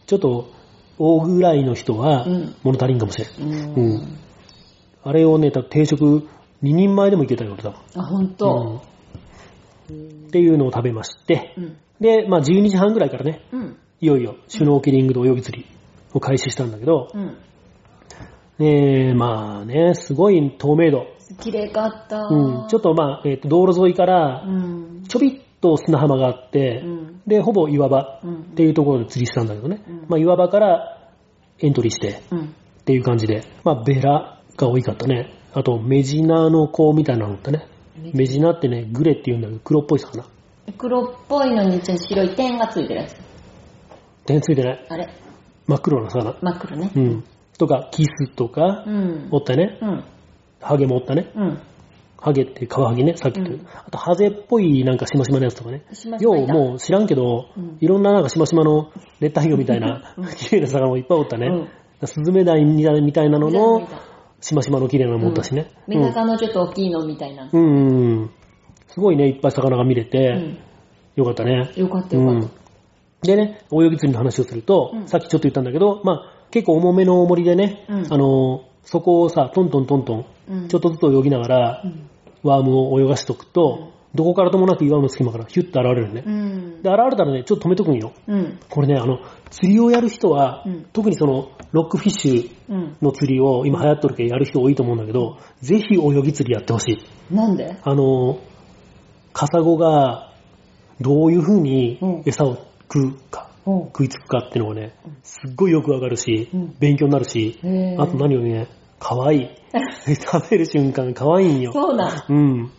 [0.06, 0.50] ちょっと、
[0.98, 3.50] 大ぐらいの人はうん、物足りんかもしれん。
[3.50, 3.74] う。
[3.76, 4.18] うんん。
[5.04, 6.28] あれをね、定食
[6.62, 7.78] 2人前でもいけたよ、俺多分。
[7.96, 8.80] あ、ほんと。
[8.90, 8.96] うん
[9.88, 11.76] っていうのを食べまして、うん。
[12.00, 13.76] で、まあ12時半ぐらいからね、うん。
[14.00, 15.66] いよいよシュノーケリングと泳ぎ釣り
[16.12, 17.36] を開始したんだけど、うん。
[18.58, 21.06] えー、まあね、すごい透明度。
[21.34, 22.26] 綺麗かった。
[22.26, 25.04] うん、ちょっとまあ、えっ、と、道路沿いからう、ん。
[25.08, 27.20] ちょびっと砂浜があって、うん。
[27.26, 29.82] で、ほぼ岩場うんっていうところで釣りしたんだけどね。
[29.88, 30.98] うんまあ、岩場から
[31.58, 32.40] エントリーしてうん。
[32.40, 32.44] っ
[32.84, 35.32] ていう感じで、まあ、ベラが多かったね。
[35.52, 37.66] あと、メジナの子みたいなのだったね。
[38.12, 40.24] メジナってね、グレって言うんだけど、黒っぽい魚。
[40.78, 43.16] 黒っぽいのにちょっと白い点がついてるやつ。
[44.26, 44.86] 点ついてない。
[44.88, 45.08] あれ？
[45.66, 46.36] 真っ黒な魚。
[46.42, 47.00] 真っ黒ねう。
[47.00, 47.24] ん。
[47.58, 49.28] とか、キスとかう、ん。
[49.30, 49.78] おったね。
[49.80, 50.04] うん。
[50.66, 51.30] ハゲもおったね。
[51.34, 51.58] うん。
[52.18, 55.76] ハゲってカワハギね、さっき言ったうんあと、ハゼっぽいなんかしましまのやつとかね。
[55.78, 61.46] ようしましまいたもう知らんけど、うんいろんななんかしましまの熱帯魚みたいなうん、 綺麗な魚もいっぱいおったね。
[61.46, 61.68] うん
[62.04, 63.88] スズメダイみたいなのの
[64.42, 65.70] しましまの綺麗なのもおったしね。
[65.86, 67.48] メダカのちょっと大きいのみたいな。
[67.50, 67.60] うん。
[67.60, 68.30] うんうん。
[68.88, 70.58] すごいね、いっぱい魚が見れて、うん。
[71.16, 71.70] よかったね。
[71.74, 72.50] よかったうんよかっ。
[73.22, 82.08] でね、泳ぎ釣りの話をすると、うんさっきちょっと言ったんだけど、まあ、結構重めの重りでね、うんあの、そこをさ、トントントントン、ちょっとずつ泳ぎながら、うん。
[82.42, 86.22] ワームを泳がしとくと、どこからともなく岩の隙間からヒュッと現れるね。
[86.24, 86.82] うん。
[86.82, 88.12] で、現れたらね、ちょっと止めとくんよ。
[88.26, 88.58] うん。
[88.70, 89.18] これね、あの、
[89.50, 92.96] 釣りをやる人は、うん特にその、ロックフィッシュうん。
[93.02, 97.34] の釣りを今流行っとるけどやる人多いと思うんだけど、ぜひ泳ぎ釣りやってほしい。
[97.34, 97.76] なんで？
[97.82, 98.38] あの、
[99.32, 100.32] カサゴが
[101.00, 103.55] どういう風にうん餌を食うか、うん。
[103.66, 107.58] 食いつくかっていうのがね、すっごいよくわかるし、うん勉強になるし、
[107.98, 109.48] あと何よりね、可愛い。
[110.14, 111.72] 食べる瞬間可愛いんよ。
[111.72, 112.24] そうなん。
[112.28, 112.70] うん。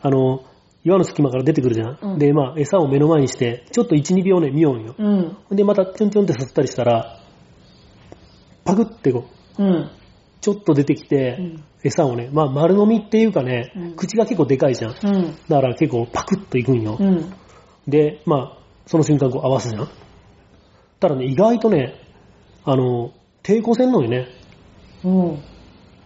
[0.00, 0.42] あの、
[0.84, 1.98] 岩の隙間から出てくるじゃん。
[2.00, 4.94] うんで、まあ、餌を目の前にして、ちょっと1、2秒ね、見ようんよ。
[4.98, 5.56] うん。
[5.56, 7.18] で、また、ちょんちょんってさせたりしたら、
[8.64, 9.26] パクってこ
[9.58, 9.90] う、うん。
[10.40, 14.94] ちょっと出てきて、うん餌をね、まあ、丸飲みっていうかね、うん口が結構でかいじゃん。
[15.02, 15.34] うん。
[15.48, 16.96] だから結構パクッといくんよ。
[16.98, 17.32] うん。
[17.88, 19.88] で、まあ、その瞬間こう合わすじゃん。
[21.02, 21.94] ただね、意外とね、
[22.64, 23.10] あの、
[23.42, 24.28] 抵抗せんのにね、
[25.04, 25.38] うん。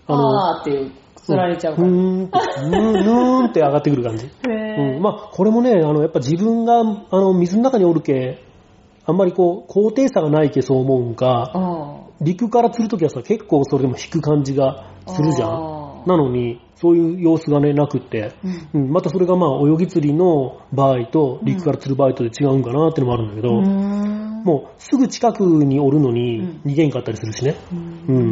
[0.06, 1.87] あのあーっていう、釣られちゃうから。
[1.87, 4.24] ふーんって、ぬーぬーんって上がってくる感じ。
[4.48, 4.52] へう
[4.94, 6.85] ん、ーまあ、これもね、あの、やっぱ自分が、あ
[7.20, 8.38] の、水の中におるけ、
[9.04, 16.04] あんまりこう、高低差がないけそう思うんか、あ陸から釣るときはさ、結構それでも引く感じがーするじゃん。
[16.06, 18.34] なのに、そういう様子がね、なくって、
[18.74, 18.82] うん。
[18.82, 24.42] うん、またそれがまあ、泳ぎ釣りの場合と、陸から釣る場合とで違うんかなってのもあるんだけど、うーん。
[24.44, 27.56] もう、すぐ近くにおるのにうん、逃げんかったりするしね。
[28.08, 28.22] ううん。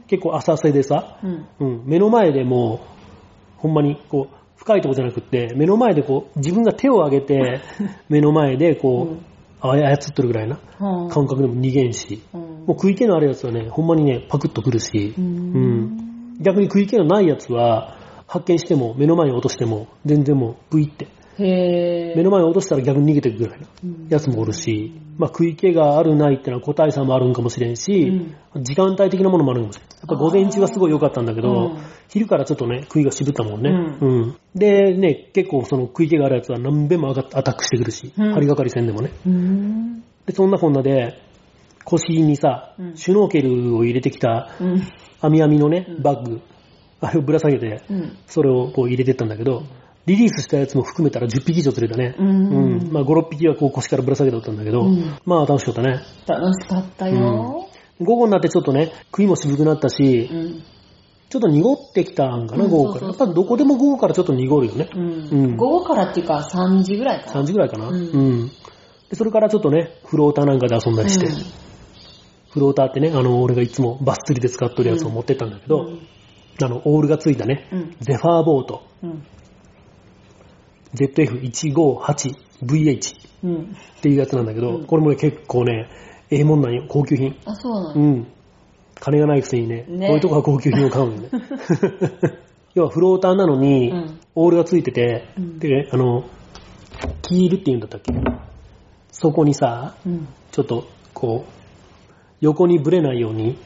[0.00, 0.04] ん。
[0.06, 1.46] 結構浅瀬でさ、うん。
[1.58, 2.80] うん、目の前でも
[3.58, 7.60] う、ほんまに、こう、深いとこじゃなくって、目の前でこう、自分が手を上げて、
[8.08, 12.40] 目の前でこう、操ってるぐらいなはあ感覚でも逃げんし、うん。
[12.40, 16.11] もう食い気のあるやつはね、ほんまにね、パクッとくるし、ううんん。
[16.40, 23.66] 逆に食い気のないやつは、発見しても、目の前に落としても、全然もう、ブイって、目の前に落としたら逆に逃げていくぐらいな
[24.10, 29.88] やつもおるし、まあ食い気があるないってのは個体差もあるんかもしれんし、時間帯的なものもあるかもしれん。
[29.88, 31.78] やっぱ午前中はすごい良かったんだけど、うん
[32.12, 33.70] 昼からちょっとね、食いが渋ったもんね。
[33.70, 34.36] ううん。
[34.54, 39.10] で、ね、結構その食い気があるやつは何べんもアタックしてくるし、うん張りがかりせんでもね。
[39.26, 40.00] うん。
[40.26, 41.14] で、そんなこんなで、
[41.84, 44.82] 腰にさ、うんシュノーケルを入れてきたうん。
[45.20, 46.40] 網網のねう、んバッグ、
[47.00, 48.16] あれをぶら下げて、うん。
[48.26, 49.62] それをこう入れてったんだけど、
[50.06, 52.16] リリースしたやつも含めたら10匹以上釣れたね。
[52.18, 56.00] うんうんまあ5、6匹はこう腰からぶら下げておったんだけど、うんまあ楽しかったね。
[56.26, 57.68] 楽しかったよ。
[58.00, 60.62] 午後になってちょっとね、食いも渋くなったし、うん。
[61.28, 63.06] ちょっと濁ってきたんかな、うん午後から。
[63.06, 64.90] やっそうそうぱどこでも午後からちょっと濁るよね。
[64.94, 67.40] うんうん午後からっていうか3時ぐらいかな。
[67.42, 67.88] 3時ぐらいかな。
[67.88, 68.48] ううんん。
[68.48, 71.28] で、それからちょっとね、フローターなんかで遊んだりして、
[72.52, 75.98] フローターってね、あの、俺がいつもバス釣りで使っとるやつを持ってったんだけど、うん
[76.62, 77.96] あの、オールがついたね、うん。
[78.00, 79.24] ゼファーボート、うん。
[80.94, 83.62] ZF158VH うん。
[83.62, 83.66] っ
[84.02, 85.88] ていうやつなんだけど、うんこれもね、結構ね、
[86.30, 87.34] ええもんなんよ、高級品。
[87.46, 88.26] あ、そうなのうん。
[89.00, 91.30] 金がないくせにね、ねこういうとこは高級品を買うんよね。
[92.74, 96.24] 要はフローターなのに、うんオールがついてて、うんでね、あの、
[97.20, 98.14] キールって言うんだったっけ？
[99.10, 100.26] そこにさ、うん。
[100.52, 101.61] ちょっと、こう、
[102.42, 103.56] 横にブレないように、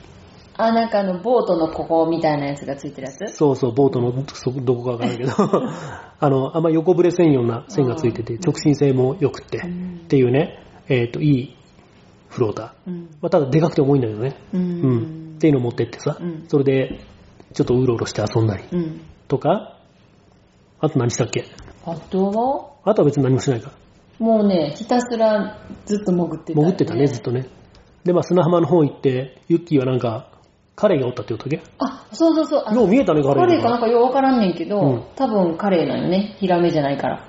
[0.59, 3.35] あ、なんかあの、ボートのここみたいなやつがついてるやつ？
[3.35, 5.33] そうそう、ボートのそどこかわからないけど、
[6.21, 8.41] あの、あんま横ブレせんような線がついてて、うん。
[8.41, 10.01] 直進性も良くって、うん。
[10.05, 11.57] っていうね、えっ、と、いい
[12.29, 12.91] フローター。
[12.91, 13.09] うん。
[13.21, 14.37] まあ、ただでかくて重いんだけどね。
[14.53, 15.35] ううん。
[15.37, 16.45] っていうのを持ってってさ、うん。
[16.49, 17.01] それで、
[17.53, 18.65] ちょっとうろうろして遊んだり。
[18.73, 19.01] うん。
[19.29, 19.79] とか、
[20.81, 21.47] あと何したっけ？
[21.85, 22.91] あとは？
[22.91, 23.73] あとは別に何もしないか。
[24.21, 24.27] ら。
[24.27, 27.47] もうね、ひたすらずっと潜ってた、潜ってたね、ずっとね。
[28.07, 30.31] で、まあ砂浜の方行って、ユッキーはなんか、
[30.77, 31.61] 彼がおったって言ったっけ？
[31.79, 32.75] あ、そうそうそう。
[32.75, 33.87] よう見えたね、彼カレーかなんが。
[33.87, 36.37] かようわからんねんけど、うん多分カレーなんよね。
[36.39, 37.25] ヒラメじゃないから。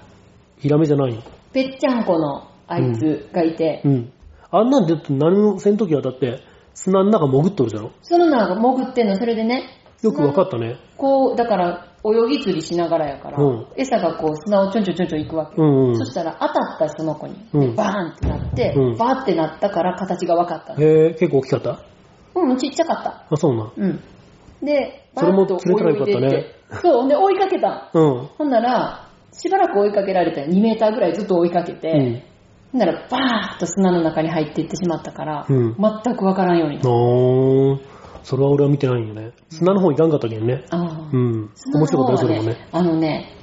[0.60, 1.22] ヒラメじゃないよ。
[1.54, 4.12] ぺっちゃんこのあいつがいて、うん。
[4.52, 6.42] あんなんで何もせんときはだって、
[6.74, 7.92] 砂の中潜っとるじゃろ？
[8.02, 9.64] その中潜ってんの、それでね、
[10.04, 10.76] よくわかったね。
[10.98, 15.56] こう、だから泳ぎ釣りしながらやから、うん餌がこう砂をちょんちょんちょんちょん行くわけ。
[15.62, 16.06] うんうんそ。
[16.06, 20.82] したら当たったその子に、うんでバーンってなって、うんバーってなったから形が分かったの。
[20.84, 21.80] へえ、結構大きかった？
[22.36, 23.26] うん、ちっちゃかった。
[23.30, 23.72] あ、そうな。
[23.76, 24.00] うん。
[24.64, 26.46] で、それもバーッと釣れたらよかったね
[26.82, 27.90] そう、で追いかけた。
[27.96, 28.26] うん。
[28.38, 30.48] ほんなら、しばらく追いかけられたよ。
[30.48, 32.22] 2メーターぐらいずっと追いかけて、うん。
[32.74, 36.80] ほんならバーッと砂の中に入っていってしまったから、うん全くわからんように。
[36.86, 37.80] おー。
[38.28, 39.32] それは俺は見てないんよね。
[39.48, 40.66] 砂の方行かんかったけんね。
[40.70, 41.50] ああうん。
[41.74, 42.68] 面白かった方はね、それもね。
[42.74, 43.34] あのね、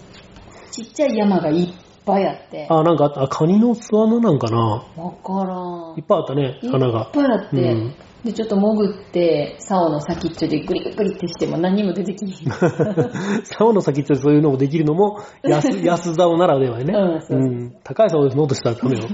[0.73, 3.23] ちっちゃい山がいっぱいあって、あ、なんかあった。
[3.23, 4.85] あ、カニの巣穴なんかな。
[4.95, 5.57] わから
[5.95, 5.95] ん。
[5.97, 7.11] いっぱいあったね、花がいっ。
[7.13, 7.95] ぱいあって、うん
[8.25, 12.51] で、ちょっと潜って、竿の先っちょでグリグリってしても何にも出てきひん。
[13.45, 16.93] 竿の先っちょでそういうのもできるのも、安、 安竿ならではやね。
[16.95, 17.77] うんそううん。
[17.85, 19.05] 高い竿で乗としたらダメよ。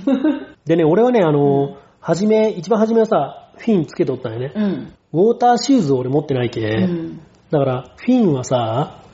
[0.64, 4.53] でね、俺はね、あの、はじめ、一番初めはさ、フィンつけとったんよね。
[4.55, 4.94] うん。
[5.12, 6.61] ウォーターシューズを俺持ってないけ。
[6.61, 7.20] うん。
[7.51, 9.05] だから、フィンはさ、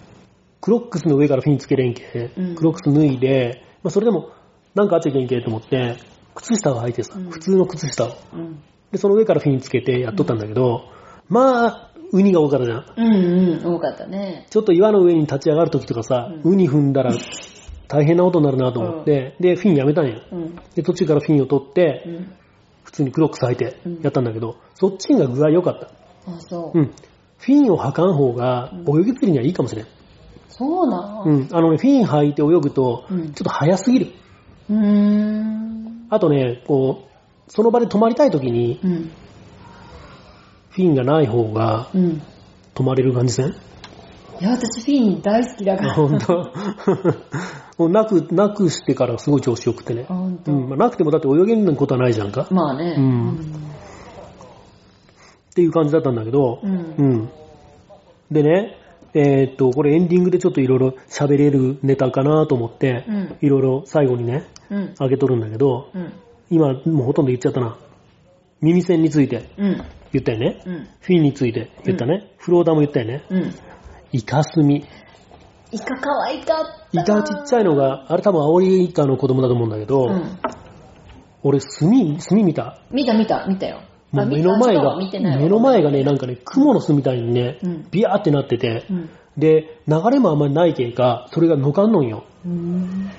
[0.61, 2.31] クロックスの上からフィンつけれんけ。
[2.37, 4.31] うんクロックス脱いで、まあ、それでも、
[4.75, 5.97] なんかあっちゃいけんけと思って、
[6.35, 8.15] 靴下を履いてさ、うん普通の靴下を。
[8.35, 8.63] うん。
[8.93, 10.85] で、その上からフィンつけてやっとったんだけど、
[11.29, 12.85] まあ、ウニが多かったじゃん。
[12.97, 14.47] うんうん、多かったね。
[14.51, 17.13] ちょっと岩の上に立ち上がるときとかさ、うんウニ踏んだら
[17.89, 20.21] 大変なことになるなと思って、で、フィンやめたんよ。
[20.33, 20.57] うん。
[20.75, 22.33] で、途中からフィンを取って、うん。
[22.87, 25.87] 普通にクロックス履いてうんやったんだけど、そっちが具合良かった。
[26.31, 26.79] あ、そう。
[26.79, 26.87] うん。
[27.39, 29.87] フィンを履かん方が泳ぎ釣りにはいいかもしれん。
[30.49, 31.49] そうなうんん。
[31.53, 34.07] あのね、フィン履いて泳ぐと、ちょうんっと早すぎる。
[34.71, 36.07] うーん。
[36.09, 39.11] あとね、こう、その場で止まりたいときに、うん。
[40.71, 42.23] フィンがない方がうん。
[42.75, 43.55] 止まれる感じせん？
[44.41, 45.95] いや、私フィン大好きだから。
[45.95, 46.53] 本当
[47.79, 50.05] もうなく、なくしてからすごい調子よくてね。
[50.09, 50.53] 本当。
[50.53, 50.69] うん。
[50.69, 52.47] まあ、なくてもだって泳げることはないじゃんか。
[52.51, 52.95] まあね。
[52.99, 53.39] うん
[55.51, 56.95] っていう感じだったんだけど、うん。
[56.99, 57.29] うん。
[58.31, 58.77] でね、
[59.15, 63.37] えーっと、これエンディングでちょっといろいろ喋れるネタかなと思ってう、ん。
[63.41, 64.95] いろいろ最後にね、うん。
[64.99, 66.13] あげとるんだけど、うん。
[66.51, 67.79] 今もうほとんど言っちゃったな。
[68.61, 69.83] 耳栓についてうん。
[70.13, 70.63] 言ったよね。
[70.67, 70.87] うん。
[71.01, 72.31] フィンについて言ったね。
[72.37, 73.23] フローダも言ったよね。
[74.13, 74.19] うん。
[74.19, 74.85] イカスミ。
[75.73, 77.01] イカ可愛かった。
[77.01, 80.39] イカちっちゃいのが、あれ多分アオリイカの子供だと思うんだけど、うん。
[81.43, 82.81] 俺墨、墨見た？
[82.91, 83.83] 見た見た、見たよ。
[84.13, 87.89] もうあ目の前が、目の前がね、なんかね、雲の巣みたいにね、うん。
[87.91, 89.11] ビヤーってなってて、うん。
[89.37, 92.25] で、流れもあんまりないけんか、それがのかんのんよ。
[92.45, 93.11] うん。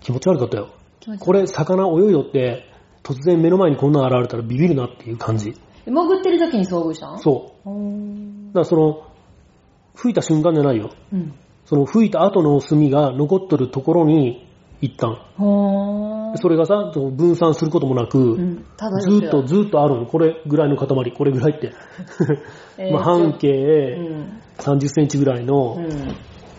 [0.00, 0.68] 気持ち悪かったよ。
[1.00, 2.68] 気持ち悪いこれ、魚泳いよって、
[3.02, 5.54] 突然目の前にこんなの現れたらビビるなっていう感じ。
[5.84, 7.70] 潜ってる時に遭遇したんそう。
[7.70, 7.72] う。
[7.72, 8.46] ん。
[8.48, 9.02] だからその、
[9.94, 10.90] 吹いた瞬間じゃないよ。
[11.12, 11.34] うん。
[11.64, 14.46] その吹いた後の炭が残っとるところに
[14.80, 15.14] 行ったん。
[15.36, 16.36] ほー。
[16.38, 18.64] それがさ、分散することもなく、うん。
[18.76, 20.06] ただずーっとずーっとあるの。
[20.06, 21.72] これぐらいの塊、これぐらいって。
[22.78, 24.40] えー まあ半う径ん。
[24.58, 25.88] 30センチぐらいのうん。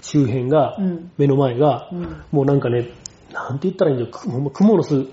[0.01, 1.11] 周辺が、うん。
[1.17, 2.21] 目の前が、うん。
[2.31, 2.89] もうなんかね、
[3.33, 4.11] なんて言ったらいいんだよ。
[4.53, 5.07] 雲の巣、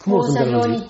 [0.00, 0.84] 雲の巣みたいな感じ。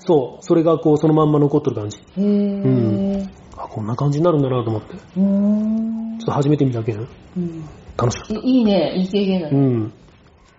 [0.00, 1.98] そう、それがこうそのまんま残っとる感じ。
[1.98, 3.28] へー。
[3.56, 4.94] あ、こんな感じになるんだなと思って。
[4.96, 6.98] ちょっと初めて見たけん、
[7.36, 7.64] うん。
[7.96, 8.34] 楽しかった。
[8.34, 9.56] いいいね、いい経験だね。
[9.56, 9.92] うん。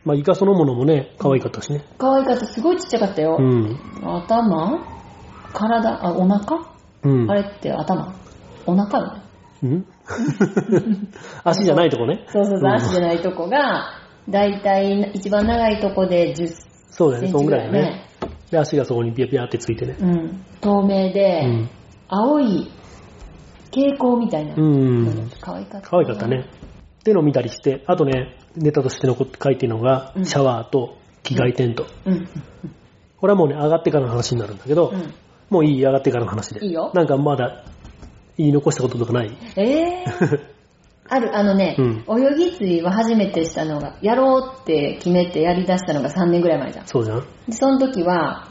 [0.05, 1.83] まあ、イカそのものもね、可愛かったしね。
[1.97, 3.41] 可愛かった、すごいちっちゃかったよう。
[3.43, 3.77] ん。
[4.03, 4.79] 頭？
[5.53, 6.05] 体？
[6.05, 6.65] あ、お腹？
[7.03, 7.29] うん。
[7.29, 8.13] あれって頭？
[8.65, 8.99] お腹？
[8.99, 9.21] よね。
[9.63, 9.85] うん？
[11.43, 12.25] 足じゃないとこね。
[12.29, 13.85] そうそうそう、うん足じゃないとこが、
[14.29, 16.47] だいたい一番長いとこで10
[16.89, 17.79] そうだよね、センチぐそんぐらいだね。
[17.81, 18.07] らいね。
[18.51, 19.95] で、足がそこにピヤピヤってついてね。
[19.99, 20.45] うん。
[20.61, 21.69] 透明うで、ん。
[22.07, 22.71] 青い
[23.77, 24.55] 蛍光みたいな。
[24.55, 25.31] うん。
[25.39, 25.89] 可愛かった。
[25.89, 26.45] 可愛かったね。。
[26.99, 31.85] っていうのを見たりして、あとね、ネタとして残って書いてるのがう、んシャワーと着替えテント。
[32.05, 32.27] うん。
[33.19, 35.13] これはもうね、上がってからの話になるんだけど、うん。
[35.49, 36.65] もういい、上がってからの話で。
[36.65, 37.63] いいよなんかまだ、
[38.37, 39.37] 言い残したこととかない？
[39.55, 40.39] えー？
[41.09, 46.87] ある、あのね、うん泳ぎ釣りは初めてしたのが、やろうって決めてやり出したのが3年ぐらい前じゃん。
[46.87, 48.49] そうじゃんで、その時は、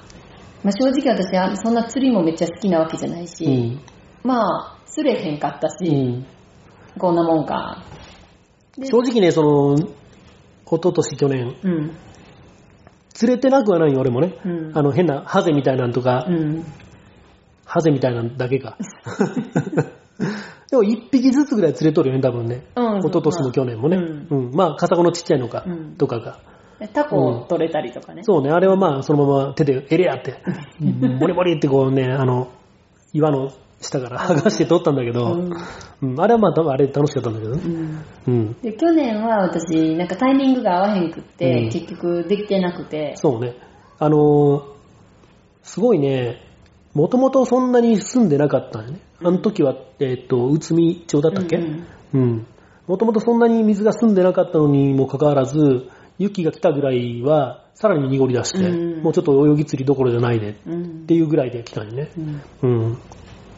[0.65, 3.81] まあ、正直私はそんな釣りもめっちゃ好きなわけじゃないし、うん。
[4.25, 6.27] まあ、釣れへんかったし、うん。
[6.99, 7.85] こんなもんか。
[8.79, 9.89] で正直ね、その、一
[10.65, 11.97] 昨年去年、うん。
[13.11, 14.35] 釣れてなくはないよ、俺もね。
[14.45, 14.73] うん。
[14.75, 16.65] あの、変なハゼみたいなんとか、うん。
[17.65, 18.77] ハゼみたいなんだけか。
[20.71, 22.65] でも一匹ずつぐらい釣れとるよね、多分ね。
[22.75, 23.97] うん一昨年も去年もね。
[23.97, 24.51] ううん。
[24.53, 26.41] まあ、カサゴのちっちゃいのか、うんとかが。
[26.79, 28.23] でタコを取れたりとかね。
[28.25, 30.43] そうね、あれはまあ、そのまま手で、エレアって、
[31.21, 32.49] ボリボリってこうね、あの、
[33.13, 35.53] 岩の下から剥がして取ったんだけど、うん
[36.03, 37.63] うん、あれはまあ、多分あれ楽しかったんだけどね。
[37.65, 38.57] うんうん。
[38.63, 43.55] で、去年は私、なんかタイミングが合わへんくって、うん結局できてなくて、そうね。
[43.99, 44.77] あのー
[45.63, 46.43] すごいね、
[46.95, 49.01] もともとそんなに住んでなかったんよね。
[49.21, 51.57] あの時は、えっ、と、内海町だったっけ？
[51.57, 52.47] うんうん。
[52.87, 62.11] もともとそんなに水が澄んでなかったのにもかかわらず、雪が来たぐらいは、さらに濁り出して、うんもうちょっと泳ぎ釣りどころじゃないねうんっていうぐらいで来たんよね。
[62.17, 62.99] うんうん。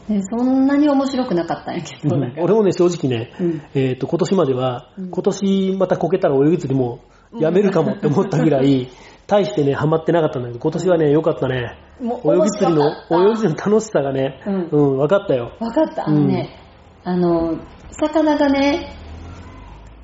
[0.09, 2.41] でそんなに面白くなかったんやけど、なんか。
[2.41, 3.61] 俺もね、正直ね、うん。
[3.75, 5.11] えっ、と、今年までは、うん。
[5.11, 7.01] 今年またこけたら泳ぎ釣りも
[7.39, 8.89] やめるかもって思ったぐらい、
[9.27, 11.77] 大してね、ハマってなかったんだけど、今年はね、良かったね。
[12.01, 12.05] 泳
[12.41, 14.53] ぎ釣りの、泳ぎ釣りの楽しさがね、うん。
[14.71, 15.51] うん、分かったよ。
[15.59, 16.59] わかった、あのね、
[17.03, 17.59] あの、
[17.91, 18.95] 魚がね、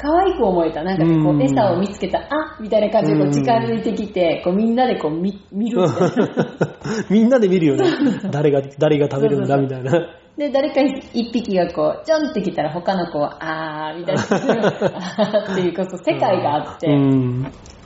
[0.05, 0.83] 可愛く思えた。
[0.83, 6.47] なんかね、こう餌を見つけた、あみたいな感じでこう近づいてきて、こうみんなでこう見見るみたいな。
[7.09, 7.85] みんなで見るよね。
[8.29, 9.91] 誰が、誰が食べるんだみたいな。
[10.37, 14.21] で、誰か一匹がこう、ちょんってきたら他の子は、あーみたいな。
[14.21, 14.25] あ
[15.49, 17.43] ーっていう、こそ世界があって、うん。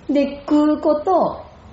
[0.09, 1.03] で、食う子と、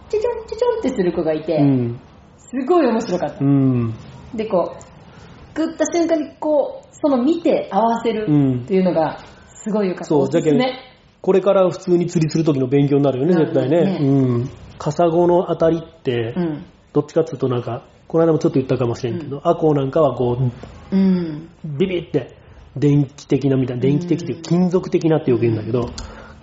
[0.08, 2.00] ちょちょんちょちょんってする子がいて、うん。
[2.36, 3.44] すごい面白かった。
[3.44, 3.94] うん。
[4.34, 9.18] で、こう、食った瞬間にこう、その見て合わせるうんっていうのが、
[9.66, 10.04] すごいよかった。
[10.04, 10.78] そうおすすめ。
[11.20, 13.98] これから普通に釣りする時の勉強になるよね、絶対ね。
[13.98, 14.50] ねうん。
[14.78, 16.66] カサゴのあたりって、うん。
[16.92, 21.48] どっちかっていうとなんか、この間もちょっと言ったかもしれんけど、アコウなんかはこう、うん。
[21.64, 22.36] ビビって、
[22.76, 25.90] 電気的なみたいな、電気的っていう金属的なってよく言うんだけど、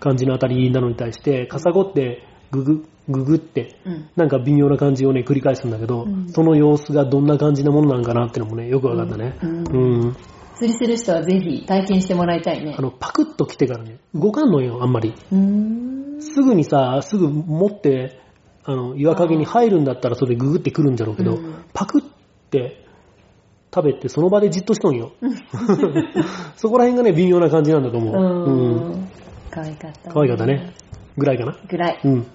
[0.01, 4.09] 感じのあたりなのに対して、カサゴってググ、ググって、うん。
[4.17, 9.37] なんか微妙な感じをね、繰り返すんだけど、うんその様子がどんな感じなものなんかなっていうのもね、よくわかったね。
[9.41, 10.15] うんうん。
[10.63, 12.81] 釣りする人はぜひ体験してもらいたいねあ。
[12.81, 15.13] の、パクッと来てからね、動かんのよ、あんまり。
[15.31, 16.21] うーん。
[16.21, 18.19] すぐにさ、すぐ持って、
[18.63, 22.03] あの、岩陰に入るんだったらそれでググってくるんじゃろうけど、うんパクっ
[22.49, 22.85] て、
[23.73, 25.13] 食べてその場でじっとしとんよ。
[26.55, 28.13] そこら辺がね、微妙な感じなんだと思う。
[28.13, 29.01] ううん。
[29.01, 29.09] ん。
[29.49, 30.11] 可愛かった。
[30.11, 30.71] 可愛かったね。。
[31.17, 31.57] ぐらいかな。
[31.67, 31.99] ぐらい。
[32.03, 32.27] うん。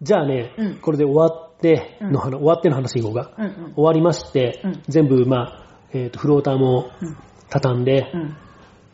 [0.00, 3.32] じゃあね、うんこれで終わっての話、終わっての話いこうか。
[3.38, 3.74] うんうん。
[3.74, 5.62] 終わりまして、うん全部、まあ、
[5.92, 7.16] えっ、と、フローターもうん
[7.50, 8.36] 畳んで、うん。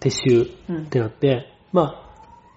[0.01, 2.05] 撤収うんってなって、まあ、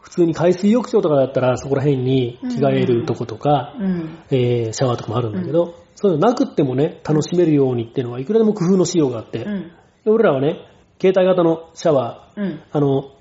[0.01, 4.17] 普通に海水浴場とかだったらそこら辺に着替えるとことか、うん。
[4.31, 9.71] えーシャワーとかもあるんだけど、そういうのなくってもね、楽しめるようにっていうのはいくらでも工夫のしようがあって、うん。
[10.05, 10.59] で俺らはね、
[11.01, 12.61] 携帯型のシャワー、うん。
[12.71, 13.11] あの、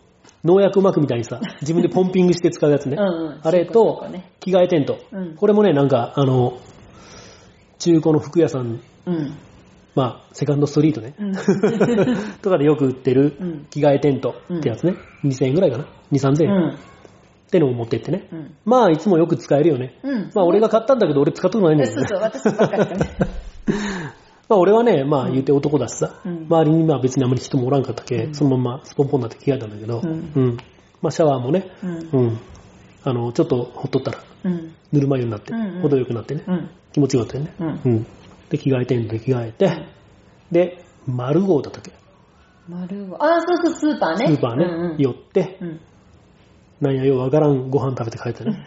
[0.44, 2.96] 農薬膜みたいにさ、自分でポンピングして使うやつね。
[3.00, 4.06] うんうんあれと
[4.40, 4.98] 着替えテント。
[5.12, 6.58] うんこれもね、なんか、あの、
[7.78, 8.80] 中古の服屋さん。
[9.96, 11.14] まあ、セカンドストリートね。
[11.18, 11.32] うん
[12.42, 14.94] とかでよく売ってるうん着替えテントってやつね。
[15.24, 16.68] 2000円ぐらいかな ?2、3000円、うん。
[16.68, 16.76] っ
[17.50, 18.28] てのを持ってってね。
[18.30, 18.54] うん。
[18.64, 19.98] まあ、いつもよく使えるよね。
[20.02, 20.30] うん。
[20.34, 22.08] まあ、俺が買ったんだけど、俺使ったことないんだけどね。
[22.08, 23.10] そうそう、私ばっかりだね。
[24.48, 30.56] まあ、俺はね、まあ、言うて男だしさ、うん周りにまあ別にあまり人もおらんかったけ、うんそのままスポンポンになって着替えたんだけど、うん
[31.02, 32.08] まあ、シャワーもね、うん。
[32.12, 32.38] うん。
[33.02, 34.72] あの、ちょっとほっとったら、うん。
[34.92, 36.70] ぬるま湯になって、うんうん程よくなってね、うん。
[36.92, 37.54] 気持ちよかったよね。
[37.58, 38.06] うんうん。
[38.50, 39.86] で、着替えてんで着替えて、
[40.50, 41.92] で、丸号だったっけ、
[42.68, 44.26] 丸は、あ、そうそう、スーパーね。
[44.28, 45.80] スーパーね、うんうん寄って、うん。
[46.80, 48.66] なんやようわからんご飯食べて帰ったね。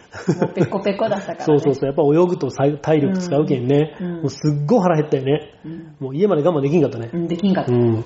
[0.56, 1.46] ペコペコだったから、ね。
[1.46, 5.54] そうそうそう、やっぱ泳ぐと体体力使うけんね、うんもうすっごい腹減ったよね。
[5.64, 5.96] うん。
[6.00, 7.12] もう家まで我慢できんかったね。
[7.14, 7.72] うん、できんかった。
[7.72, 8.04] うん。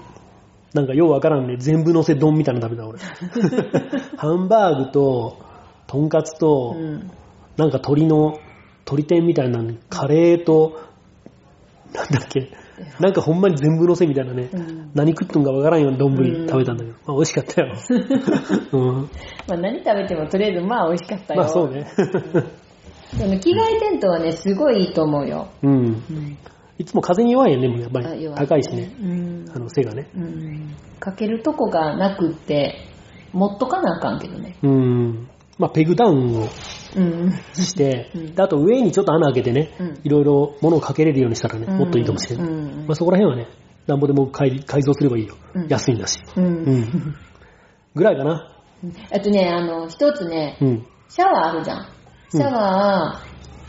[0.74, 3.00] なんかようわからんね、全部乗せ丼みたいなの食べた俺。
[4.18, 5.38] ハンバーグと、
[5.88, 7.12] とんかつと、うん。
[7.56, 8.40] なんか鶏の、
[8.86, 10.80] 鶏天みたいなカレーと、
[11.94, 12.50] なんだっけ、
[13.00, 17.74] なんかほんまに全部乗せみたいなね、うん何食っとんかわからんような丼うん食べたんだけど、まあ美味しかったよ。
[18.74, 19.10] うん、
[19.48, 21.40] まあ何食べてもとりあえずまあ美味しかったよ。
[21.42, 21.88] まあそうね。
[23.18, 25.48] でも着替えテントはね、すごいいいと思うよ。
[25.62, 25.72] うん。
[25.72, 26.38] うん。
[26.80, 28.30] いつも風に弱いよね、もうやっぱり。
[28.36, 29.46] 高いしね、うん。
[29.54, 30.10] あの背がね。
[30.16, 30.76] うん。
[31.00, 32.76] かけるとこがなくって、
[33.32, 34.56] 持っとかなあかんけどね。
[34.64, 35.30] うん。
[35.58, 36.48] まあペグダウンを
[36.96, 37.32] うん。
[37.54, 42.48] して、うんであと上にちょっと穴開けてね、うんいろいろ物をかけれるようにしたらね、もっといいかもしれない。
[42.48, 42.86] うん。
[42.88, 43.52] まあそこら辺はね、
[43.88, 45.36] なんぼでも改改造すればいいよ。
[45.54, 46.20] うん安いんだし。
[46.36, 46.46] うん。
[46.46, 47.16] うん。
[47.96, 48.50] ぐらいかな。
[49.12, 50.86] あとね、あの、一つね、うん。
[51.08, 51.88] シャワーあるじゃん。
[52.32, 53.22] シャワ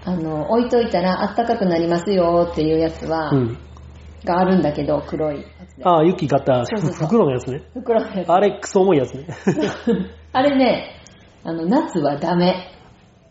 [0.06, 3.58] ー、あの、置いといたらあったかくなりますよっていうやつは、うん。
[4.24, 5.84] があるんだけど、黒いやつで。
[5.84, 6.64] ああ、ユッキー買った
[7.06, 7.62] 袋のやつね。
[7.74, 8.28] 袋のやつ。
[8.32, 9.26] あれ、クソ重いやつね。
[10.32, 11.03] あれね、
[11.44, 12.70] あの、夏はダメ。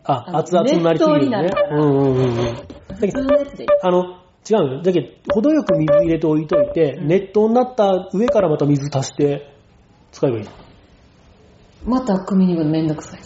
[0.04, 2.36] あ、あの熱々になりすぎるよねうんうんうんうん。
[2.36, 2.44] だ
[3.00, 3.20] けど。
[3.82, 4.04] あの、
[4.48, 4.82] 違うよ。
[4.82, 9.50] だけど、程よく水入れておいといて、うん熱湯になった上からまた水足して
[10.12, 10.44] 使えばいい。
[11.86, 13.20] また組みに行くのめんどくさい。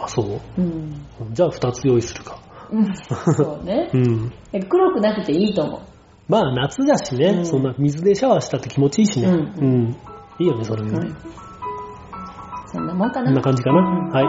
[0.00, 0.40] あ、そう？
[0.60, 1.06] うん。
[1.32, 2.38] じゃあ二つ用意するか。
[2.70, 2.94] うん。
[2.96, 3.96] そうね う。
[3.98, 4.32] ん。
[4.68, 5.80] 黒くなくていいと思う。
[6.28, 9.28] まあ夏だしね、うんそんな水でシャワーしたって気持ちいいしね。
[9.28, 9.96] うんうん。
[10.38, 10.90] いいよね、それね。
[10.90, 11.16] うん。
[12.76, 13.30] そんなもんかこな。
[13.30, 13.78] んな感じかな。
[13.78, 14.24] うんはい。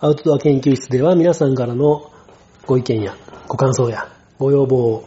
[0.00, 2.10] アウトドア研究室では皆さんからの
[2.66, 3.14] ご意見や
[3.46, 5.04] ご感想やご要望を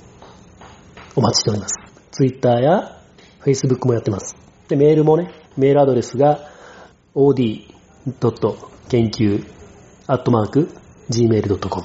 [1.16, 1.76] お待ちしております。
[2.12, 2.98] Twitter や
[3.42, 4.38] Facebook もやってます。
[4.70, 6.48] で、メールもね、メールアドレスが
[7.14, 7.68] od.
[8.90, 9.46] 研究
[11.12, 11.84] gmail.com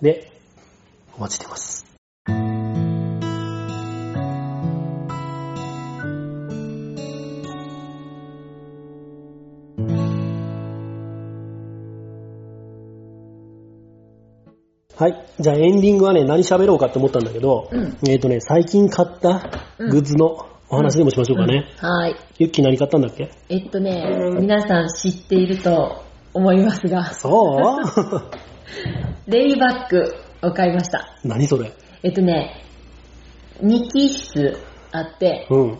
[0.01, 0.31] で
[1.17, 1.85] お待ちしてます。
[14.97, 15.27] はい。
[15.41, 21.65] じゃあエンディングはね、何喋ろうかって思ったんだけど、うんえっ、とね、最近買ったグッズのお話でもしましょうかね。
[21.77, 22.15] はい。
[22.39, 23.29] ユッキー何買ったんだっけ？
[23.49, 24.03] えっとね、
[24.39, 26.03] 皆さん知っていると
[26.33, 27.57] 思いますが、そ
[29.27, 29.29] う？
[29.31, 30.15] レイバッグ
[30.47, 31.17] を買いました。
[31.23, 31.71] 何それ？
[32.03, 32.63] えっとね、
[33.61, 34.57] 2機室
[34.91, 35.77] あって、うん。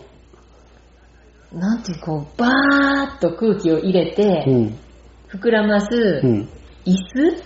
[1.52, 4.78] なんていうこう、バーっと空気を入れうて、ん。
[5.28, 6.48] 膨らますうん。
[6.84, 7.42] 椅子？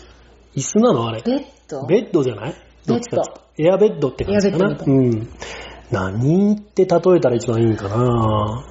[0.56, 1.22] 椅子なのあれ？
[1.22, 1.86] ベッド？
[1.86, 2.54] ベッドじゃない？
[2.86, 3.24] どっちかっ
[3.54, 4.70] ていうとエアベッドって感じかな。
[4.70, 5.28] エアベッドうん。
[5.90, 8.64] 何って例えたら一番いいんかな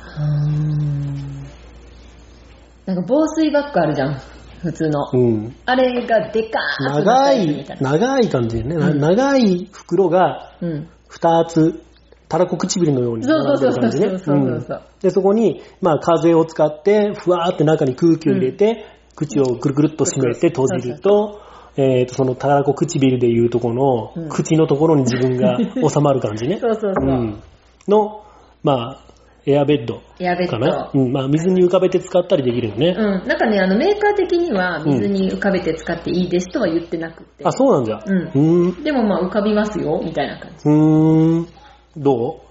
[2.86, 4.20] なんか防水バッグあるじゃん、
[4.62, 5.10] 普通の。
[5.14, 5.56] うん。
[5.66, 7.66] あれがでかー長い。
[7.80, 10.88] 長い感じでね、なうん長い袋がうん。
[11.08, 11.84] 二つ、
[12.28, 14.10] たらこ唇のように並んでる感じね。
[14.10, 21.42] そうそうそうそうで、そこに、まあ風を使って、ふわーって中に空気を入れて、口をくるくるっと閉めて閉じると、
[21.82, 25.58] えっ、と、その、たらこ唇でいうとこの、うん口のところに自分が
[25.90, 26.58] 収まる感じね。
[26.60, 27.10] そうそうそう。
[27.10, 27.42] うん。
[27.88, 28.22] の、
[28.64, 29.10] まあ、
[29.46, 30.52] エアベッドエアベッド。
[30.52, 30.92] かな。
[30.94, 31.12] うん。
[31.14, 32.96] まあ、水に浮かべて使ったりできるよね。
[32.98, 33.28] うん。
[33.28, 37.46] なんかね、あの、メーカー的には水に浮かべて使っていいですとは言ってなくて。
[37.46, 38.04] あ、そうなんじゃ。
[38.06, 38.84] うんうーん。
[38.84, 41.48] でもまあ浮かびますよ、みたいな感うーん。
[41.96, 42.42] ど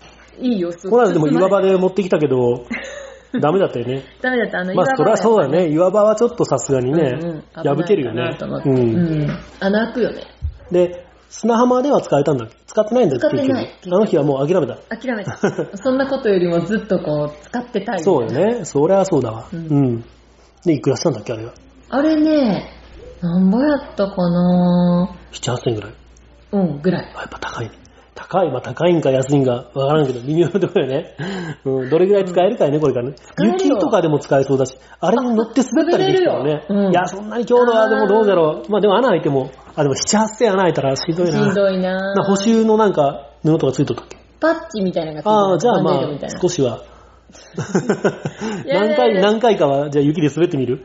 [0.41, 0.49] じ。
[0.49, 1.71] いいよ、すうこの間でも岩場で。
[1.71, 2.65] で持ってきたけど、
[3.41, 4.05] ダメだったよね。
[4.23, 5.67] ダメだった、あの、まあ、そりゃそうだね。
[5.67, 5.73] ね。
[5.73, 8.69] 岩場はちょっとさすがにね、うんうん破けるよねう。
[8.69, 9.31] うんん。
[9.61, 10.23] 穴開くよね。
[10.71, 12.55] で、砂浜では使えたんだっけ？
[12.67, 13.29] 使ってないんだっけ？
[13.37, 14.77] 使ってないあの日はもう諦めた。
[14.97, 15.37] 諦めた。
[15.77, 18.01] そんなことよりもずっとこう、使ってたい。
[18.01, 18.31] そうよ。
[18.31, 18.65] ね。
[18.65, 19.45] そりゃそうだわ。
[19.53, 20.05] ううんん。
[20.65, 21.53] で、いくらしたんだっけあれは？
[21.91, 22.71] あれね、
[23.21, 25.93] なんぼやったかな？7、8000円ぐらい。
[26.53, 27.13] うん、ぐらい。
[27.15, 27.73] あやっぱ高いね。
[28.19, 31.15] 高い、まあ高いんか安いんかわからんけど、微妙なところよね。
[31.65, 33.15] うん、どれぐらい使えるかよね、これからね。
[33.39, 38.71] 雪とかでも使えそうだし、あれに乗って滑ったりできたらねうんいや、そんなに強度はでもどうだろう。
[38.71, 41.33] まあでも穴開いても、あ、でも7、8000穴開いたらしんどいな。
[41.33, 44.19] しんどいなな補修のなんか布とかついとったっけ？
[44.41, 46.83] パッチみたいなのがついてるああ、じゃあまあ少しは。
[48.67, 50.85] 何回、何回かは、じゃあ雪で滑ってみる？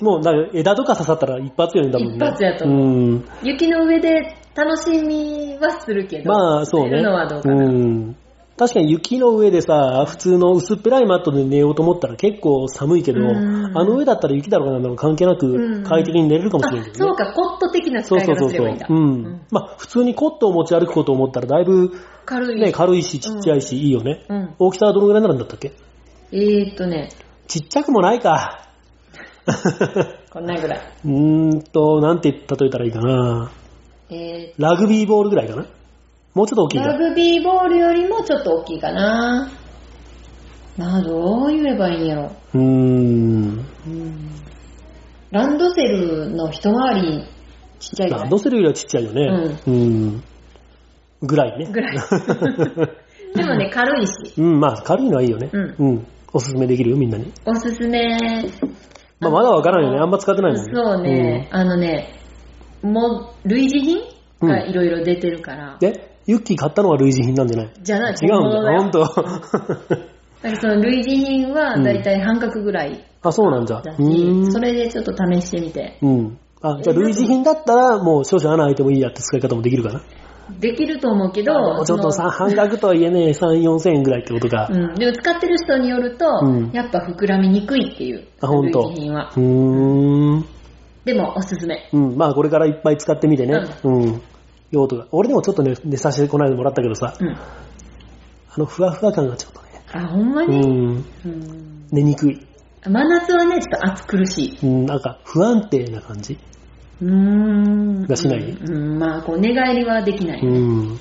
[0.00, 0.20] もう、
[0.52, 2.16] 枝とか刺さったら一発よね、多分ね。
[2.16, 3.24] 一発やと思ううん。
[3.42, 6.32] 雪の上で楽しみはするけど。
[6.32, 6.90] まあ、そうね。
[6.90, 7.68] 寝るのはどうかな。
[7.68, 8.16] ん。
[8.56, 17.10] 確かに雪の上でさ、普通の薄っぺらいマットで寝ようと思ったら結構寒いけど、うんあの上だったら雪だろうがなんだろう関係なくうん快適に寝れるかもしれないけどね。
[17.12, 18.86] あそうか、コット的な使そういそうそうそう方すればいいんだ。。
[18.88, 19.40] うん。
[19.50, 21.90] まあ、普通にコットを持ち歩くことを思ったらだいぶ
[22.24, 22.60] 軽い。
[22.60, 24.24] ね、軽いしちっちゃいし、いいよね。
[24.28, 24.54] うん。
[24.60, 25.72] 大きさはどのぐらいになるんだったっけ？
[26.30, 27.08] えーっとね、
[27.48, 28.68] ちっちゃくもないか。
[30.30, 30.80] こんなぐらい。
[31.04, 33.50] うーんと、なんて例えたらいいかな。
[34.14, 35.66] えラグビーボールぐらいかな？
[36.34, 36.98] もうちょっと大きいラ。
[36.98, 39.50] グビーボールよりもちょっと大きいかな。
[40.76, 42.32] なあ、どう言えばいいんやろ。
[42.54, 43.64] うーん。
[45.30, 47.24] ランドセルの一回り
[47.78, 49.58] ちっちゃいランドセルよりはちっちゃいよね。
[49.66, 50.22] うん。
[51.22, 51.70] ぐらいね。
[51.70, 51.96] ぐらい。
[53.34, 54.12] でもね、軽いし。
[54.38, 55.50] うん、まあ軽いのはいいよね。
[55.52, 56.06] うんうん。
[56.32, 57.32] おすすめできるよ、みんなに。
[57.46, 58.18] おすすめ。
[59.20, 59.98] まあまだわからんよね。
[59.98, 60.72] あんま使ってないもんね。
[60.74, 62.13] そうね、あのね、
[62.84, 64.48] もう、類似品？
[64.48, 65.76] がいろいろ出てるから。
[65.80, 67.70] で、ユッキー買ったのは類似品なんじゃない？
[67.82, 68.36] じゃない違うんだ。
[68.36, 68.98] 本物だよほんと。
[70.44, 73.82] だからその類似品はだいたい半額ぐらいあ、そうなんじゃ。
[74.50, 75.96] それでちょっと試してみて。
[76.02, 76.38] うん。
[76.60, 80.02] あ、じゃあ類似品だったら、もう少々穴開いてもいいやって使い方もできるかな？
[80.60, 84.68] できると思うけど、ちょっと半額とはいえね、3、4千円ぐらいってことか。
[84.70, 88.80] うん、でも使ってる人によると、うんやっぱ膨らみにくいっていう、あ、ほんと。
[88.82, 89.32] 類似品は。
[89.34, 90.44] うーん。
[91.04, 91.88] でもおすすめ。
[91.92, 92.16] うん。
[92.16, 93.54] まあこれからいっぱい使ってみてね。
[93.82, 94.22] うん。
[94.70, 95.06] 用途が。
[95.12, 97.28] 俺でもちょっとね、寝させてこないでもらったけどさ、うん。
[97.30, 97.38] あ
[98.56, 99.82] のふわふわ感がちょっとね。
[99.92, 101.04] あ、ほんまうに、ん。
[101.24, 102.46] うん、寝にくい。
[102.86, 104.58] 真夏はね、ちょっと暑苦しい。
[104.62, 106.38] うん、なんか不安定な感じ。
[107.00, 108.06] うーん。
[108.06, 110.40] がしないうん、まあ、こう、寝返りはできない。
[110.40, 110.94] うん。
[110.94, 110.98] っ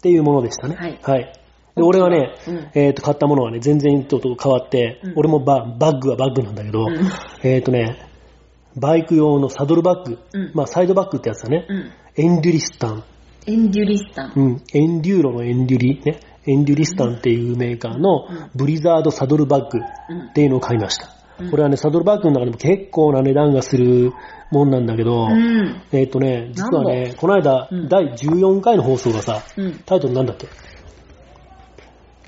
[0.00, 0.98] ていうものでしたね。
[1.02, 1.32] はい
[1.78, 7.08] で、俺はね、うんえっ、と、買ったものはね、全然ちょっと変わって、うん俺もババッグはバッグなんだけど、うん
[7.44, 8.07] えっ、とね、
[8.76, 10.50] バイク用のサドルバッグ、うん。
[10.54, 11.92] まあサイドバッグってやつだね、うん。
[12.16, 13.04] エンデュリスタン、
[13.48, 14.32] エンデュリスタン。
[14.36, 18.50] うん、エンデューロのエンデュリ、ね、エンデュリスタンっていうメーカーのうん。
[18.54, 19.78] ブリザードサドルバッグ
[20.10, 20.28] うん。
[20.28, 21.08] っていうのを買いました。
[21.40, 21.50] うん。
[21.50, 24.12] これはね、サドルバッグの中でも結構な値段がする
[24.50, 25.82] もんなんだけど、うん。
[25.92, 27.88] えっ、とね、実はね、この間、うん。
[27.88, 29.78] 第14回の放送がさ、うん。
[29.86, 30.46] タイトルなんだっけ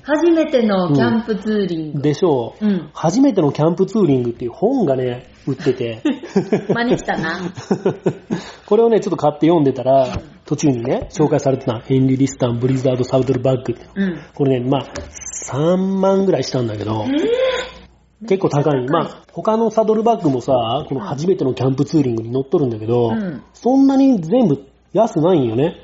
[0.03, 2.01] 初めてのキャンプツーリング。
[2.01, 2.65] でしょう。
[2.65, 2.89] うん。
[2.93, 6.01] 初めてのキャンプツーリングっていう本がね、売ってて。
[6.73, 7.39] 真似したな。
[8.65, 10.07] これをね、ちょっと買って読んでたら、
[10.45, 13.75] 途中にね、紹介されてた、ヘンリー・リスタン・ブリザード・サウドルバッグ。
[13.95, 14.17] うん。
[14.33, 14.85] これね、まあ、
[15.51, 17.05] 3万ぐらいしたんだけど、
[18.27, 18.87] 結構高い。
[18.87, 20.53] まあ、他のサドルバッグもさ、
[20.87, 25.77] この初めてのキャンプツーリングに乗っとるんだけど、うんそんなに全部安ないんよね。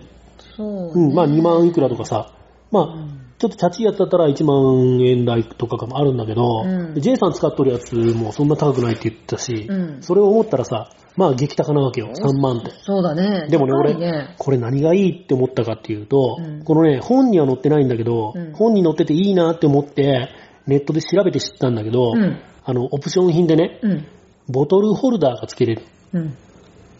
[0.55, 2.33] そう、うん、まあ2万いくらとかさ、
[2.71, 12.71] まあ、ちょっとチャチいやつだったら1万円台とかもあるんだけど、うんで J さん使っとるやつもそんな高くないって言ってたし、うんそれを思ったらさ、まあ激高なわけよ、3万って。
[12.81, 13.47] そうだね。
[13.49, 20.29] でもね、高俺これ何がいいって思ったかっていうと、うんこのね、本には載ってないんだけど、うん本に載ってていいなって思って、
[20.65, 24.05] ネットで調べて知ったんだけど、うんあの、オプション品でね、うん。
[24.49, 25.83] ボトルホルダーが付けれる。
[26.11, 26.37] うん。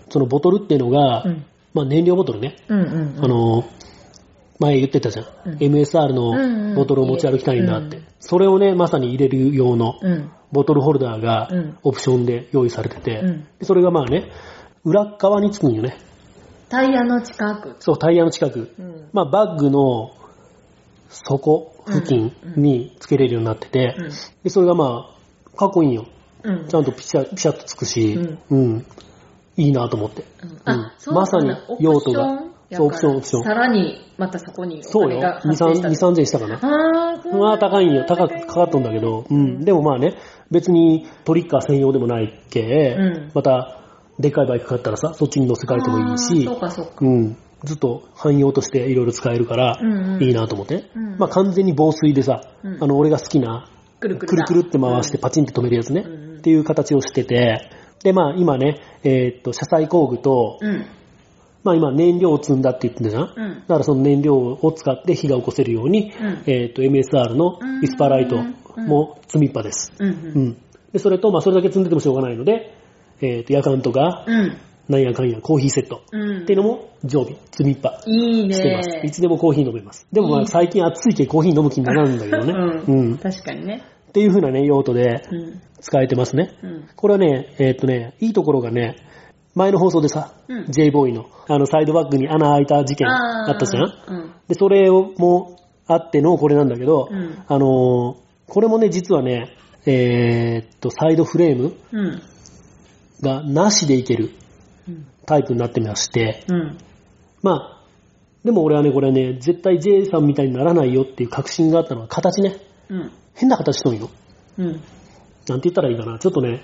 [0.10, 1.46] そのボトルっていうのが、うん。
[1.74, 2.80] まあ燃料ボトルね、うん。
[2.80, 3.20] うん。
[3.22, 3.66] あの、
[4.60, 5.26] 前言ってたじゃん。
[5.46, 7.98] うん MSR のボトルを持ち歩きたいんだって。
[7.98, 10.32] うんそれをね、まさに入れる用のうん。
[10.52, 13.22] ボトルホルダーがうんオプションで用意されてて、
[13.62, 14.32] それがまあね、
[14.84, 15.98] 裏っ側につくんよね。
[16.70, 17.76] タイヤの近く。
[17.80, 18.74] そう、タイヤの近く。
[18.80, 19.10] うん。
[19.14, 20.12] まあバッグの
[21.10, 23.96] 底付近につけれるようになってて、
[24.48, 25.14] それがま
[25.54, 26.08] あ、かっこいいんよ。
[26.44, 26.68] うん。
[26.68, 28.86] ちゃんとピシャピシャッとつくし、うん。
[29.58, 30.24] いいなと思って。
[31.08, 35.20] まさに用途がそうオプションオプションさらに、またそこにおそうよ。
[35.20, 36.08] 金が2、3発生した。
[36.08, 36.56] 2 3000したかな。
[36.56, 38.06] あーまあ高いんよ。
[38.06, 39.62] 高くかかっとんだけど、うん。
[39.62, 40.16] でもまあね、
[40.52, 43.80] 別にトリッカー専用でもないっけ、うんまた、
[44.20, 46.94] でっかいバイク買ったらさ、そっちに乗せ替えてもいいしそうかそうか。
[47.02, 47.38] うん。
[47.64, 49.80] ずっと汎用としていろいろ使えるから
[50.20, 50.90] いいなと思って。
[50.96, 57.70] うんまあ完全に防水でさ、うんあの、俺が好きな、くるくるだくるくるって回してパチンって止めるやつね、うんうんっていう形をしてて、
[58.04, 60.86] で、まあ今ね、えーっと、車載工具と、うん。
[61.68, 68.38] まあ今燃料を積んだって言ってたじゃん、うんだからその燃料を使って火が起こせるように、うんえーっと、MSR のウィスパーライト
[68.82, 69.92] も積みっぱです。
[70.00, 70.10] うん。
[70.10, 70.12] う。
[70.12, 70.58] うんん。
[70.94, 72.74] で、それと、まあそれだけ積んでてもしょうがないので、
[73.22, 74.58] えーっと、夜間とか、うん。
[74.88, 76.44] なんやかんやコーヒーセットうん。
[76.44, 78.90] っていうのも常備、積みっぱいいしてます。
[78.90, 79.12] いね。
[79.12, 80.08] つでもコーヒー飲めます。
[80.14, 82.54] でもまいいあ最近暑いけコーヒー飲む気にならんんだけどね。
[82.88, 83.84] うん確かにね。
[84.14, 85.62] ていう風なね、用途でうん。
[85.82, 86.58] 使えてますね。
[86.64, 86.88] うん。
[86.96, 88.96] これはね、えーっとね、いいところがね、
[89.58, 93.84] 前の放送でさ、うん J ボーイの、あの、サイドバッグに穴開いた事件あったじゃん？
[93.84, 94.32] うん。
[94.48, 102.22] で、それをもあってのこれなんだけど、うんあのーこれもね、実はね、えーっと、サイドフレームうん。
[103.22, 104.32] がなしでいける
[104.88, 105.06] うん。
[105.26, 106.78] タイプになってまして、うん。
[107.42, 107.84] まあ、
[108.46, 112.56] でも俺はね、これね、絶対 J さんみたいにならないよっていう確信があったのは、形ね。
[112.90, 113.12] うん。
[113.36, 114.10] 変な形しとんよ。
[114.58, 114.68] うん。
[114.68, 116.18] なんて言ったらいいかな。
[116.20, 116.62] ちょっとね、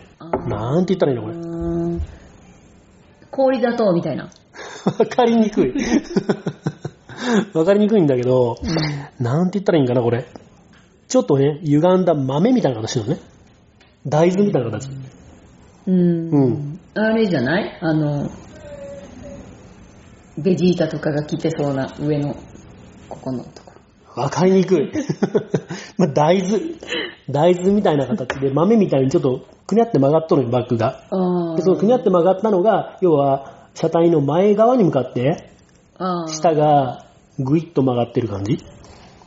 [0.48, 1.36] なんて言ったらいいのこれ。
[3.34, 4.30] 氷砂糖みたいな。
[4.86, 5.74] わかりにくい。
[7.54, 8.58] わかりにくいんだけど、
[9.20, 10.26] なんて言ったらいいんかな、これ。
[11.08, 13.20] ちょっとね、歪んだ豆みたいな形のね。
[14.06, 14.90] 大豆みたいな形。
[15.88, 16.30] うん。
[16.30, 18.30] うんあれじゃないあの、
[20.38, 22.36] ベジータとかが着てそうな上の、
[23.10, 23.74] ここのとこ
[24.16, 24.24] ろ。
[24.24, 24.92] わかりにくい。
[25.98, 26.60] まあ、大豆。
[27.30, 31.04] 大豆みたいな形で、豆みたいにちょっと、くにゃって曲がっとるよ、バッグが。
[31.12, 35.50] あで、そのくにゃって曲がったのが、要は、車体の前側に向かって、
[36.28, 37.06] 下が
[37.40, 38.60] ぐいっと曲がってる感じ。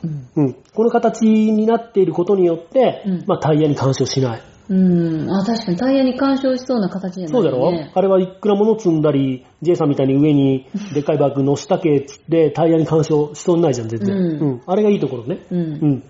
[0.05, 0.29] うん。
[0.37, 0.55] うん。
[0.75, 4.43] この形になっていることによって、うんまあ、タイヤに干渉しない。
[4.69, 5.31] うん。
[5.31, 7.93] あ、確かにタイヤに干渉しそうな形じゃないそうだろ、ね。
[7.95, 14.17] あれはいくらもの積んだり、J さんみたいに上に でっかいバッグ乗したけっつってタイヤに干渉しそうにないじゃん、全然。
[14.17, 14.21] う
[14.55, 15.39] んあれがいいところね。
[15.51, 15.55] う。
[15.55, 16.03] うんん。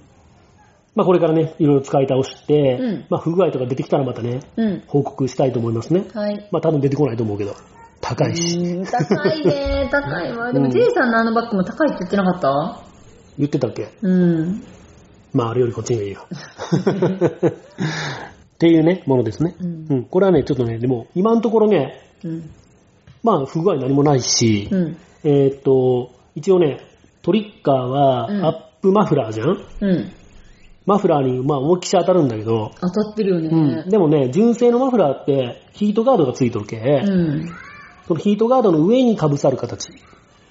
[0.97, 4.83] まあこれからね、いろいろ使い倒して、うんまあ不具合とか出てきたらまたね、うん。
[4.89, 6.05] 報告したいと思いますね。
[6.15, 6.49] はい。
[6.51, 7.55] まあ多分出てこないと思うけど、
[8.01, 8.59] 高いし。
[8.59, 8.99] うん高
[9.33, 10.53] いね、 高いわ。
[10.53, 12.81] でもうん J さんのあのバッグも高いって言ってなかった？
[13.39, 13.89] 言ってたっけ？
[14.03, 14.63] うん。
[15.35, 16.21] まああれよりこっちがいいよ。
[16.31, 16.33] っ
[18.59, 19.55] ていうね、ものですね。
[19.61, 20.05] うんうん。
[20.05, 22.51] これはね、ちょっとね、でも今のところね、うん。
[23.23, 24.97] まあ不具合何もないし、うん。
[25.25, 26.81] えーっと、一応ね、
[27.23, 30.13] トリッカーはうんアップマフラーじゃん、うん。
[30.87, 33.49] マフラーにまあ思いっきし当たるんだけど、当たってるよね。
[33.49, 37.51] うん、でもね、純正のマフラーってヒートガードがついとるけ、うん。
[38.07, 39.91] そのヒートガードの上に被さる形。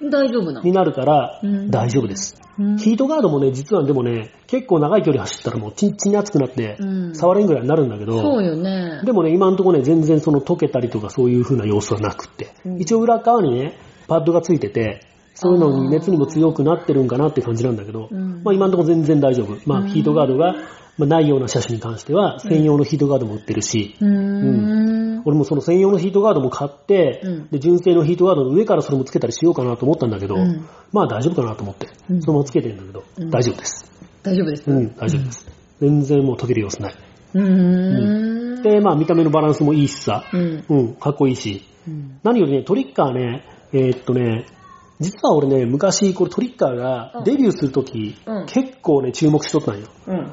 [0.02, 0.62] 大丈夫なの？
[0.62, 1.72] になるからうん。
[1.72, 2.36] 大丈夫です。
[2.60, 2.78] うん。
[2.78, 7.16] ヒートガードもね、実はでもね、結構長い距離走ったらもうチンチンに熱くなってうん。
[7.16, 9.02] 触れんぐらいになるんだけど、そうよね。
[9.06, 12.82] でもね、今のところね、全然その溶けたりとかそういう風な様子はなくって、うん。
[12.82, 13.78] 一応裏側にね、
[14.10, 15.02] パッドがついてて、
[15.36, 19.58] そういうのに熱にも強くなってるんかなって感じなんだけど、うんまあ今のところ全然大丈夫。
[19.66, 20.56] まうんあヒートガードが、
[20.98, 25.22] まあ、ないような車種に関しては、専用のヒートガードも売ってるし、うーん。
[25.26, 33.92] 俺もその専用のヒートガードも買って、うんで、純正のヒートガードの上からそれもつけたりしようかなと思ったんだけど、うんまあ大丈夫かなと思って、うんそのままつけてるんだけど、うん大丈夫です。
[34.24, 34.64] 大丈夫です。
[34.70, 35.48] うん、大丈夫です。
[35.82, 36.96] 全然もう溶ける様子ない。
[37.34, 38.64] うーん。
[38.64, 40.66] で、まあ見た目のバランスもいいしさ、うん。
[40.70, 42.20] うん、かっこいいし、うん。
[42.24, 44.46] 何よりね、トリッカーね、えーっとね、
[45.00, 49.88] 実は俺ね、昔、これトリッカーがデビューするとき、うん結構ね、注目しとったんよ。
[50.08, 50.32] うん。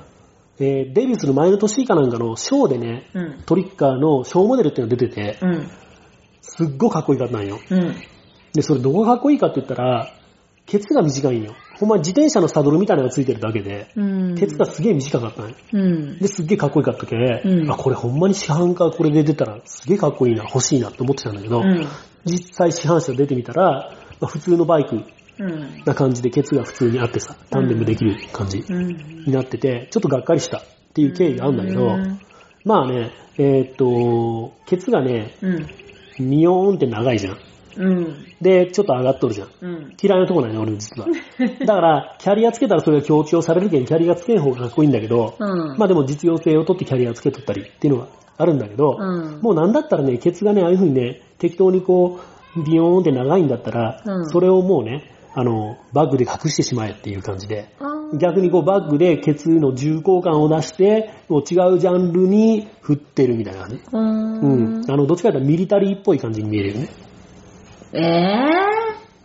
[0.58, 3.42] えーデビューする前の年かなんかのショーでね、うん。
[3.44, 5.70] トリッカーのショーモデルっていうのが出てて、うん。
[6.40, 7.58] すっごいかっこいいかったんよ。
[7.70, 7.96] うん。
[8.52, 10.12] で、それどこがかっこいいかって言ったら、
[10.66, 11.54] ケツが短いんよ。
[11.78, 14.34] ほんま自転車のサドルみたいなのがついてるだけで、うん。
[14.36, 15.56] ケツがすげえ短かったんよ。
[15.72, 16.18] うん。
[16.18, 21.86] で、すっげえかっこよかったけ、うんあ、これほんまに市販化これで出たらすげえかっこいいな、欲しいなって思ってたんだけど、うん。
[22.24, 23.92] 実際市販車出てみたら、
[24.22, 25.04] まあ、普通のバイク
[25.38, 25.82] うん。
[25.84, 28.86] な感じでケツが普通にあってさ、タンデムできる感じうん。
[29.26, 30.62] になってて、ちょっとがっかりしたっ
[30.94, 32.20] ていう経緯があるんだけど、うん
[32.64, 35.66] まあね、えーっと、ケツがね、うん。
[36.20, 37.38] ミヨーンって長いじゃん。
[37.76, 38.26] うん。
[38.40, 39.48] で、ちょっと上がっとるじゃん。
[39.62, 39.96] うん。
[40.00, 41.08] 嫌いなとこないね、俺実は。
[41.66, 45.76] だから、キャリアつけたらそれが強調されるけん、キャリアつけん方がかっこいいんだけど、うん。
[45.76, 57.68] まあでも実用性を取ってキャリアつけとったりっていうのはあるんだけど、うんもうなんだったらね、ケツがね、ああいう風にね、適当にこう、ビヨーンって長いんだったら、うんそれをもうね、あの、バッグで隠してしまえっていう感じで、
[58.18, 63.76] 逆にこうバッグでケツの重厚感を出して、もう違うジャンルに振ってるみたいな感じ。
[63.76, 64.90] うーうんん。
[64.90, 66.88] あの、どっちかというとミリタリーっぽい感じに見えるよね。
[67.94, 67.98] え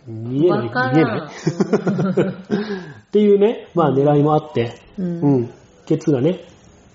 [0.08, 1.28] ぇ見えない、見えない？
[1.28, 5.02] っていうね、まあ狙いもあって、ー。
[5.02, 5.04] う。
[5.04, 5.50] うんん。
[5.84, 6.40] ケツがね、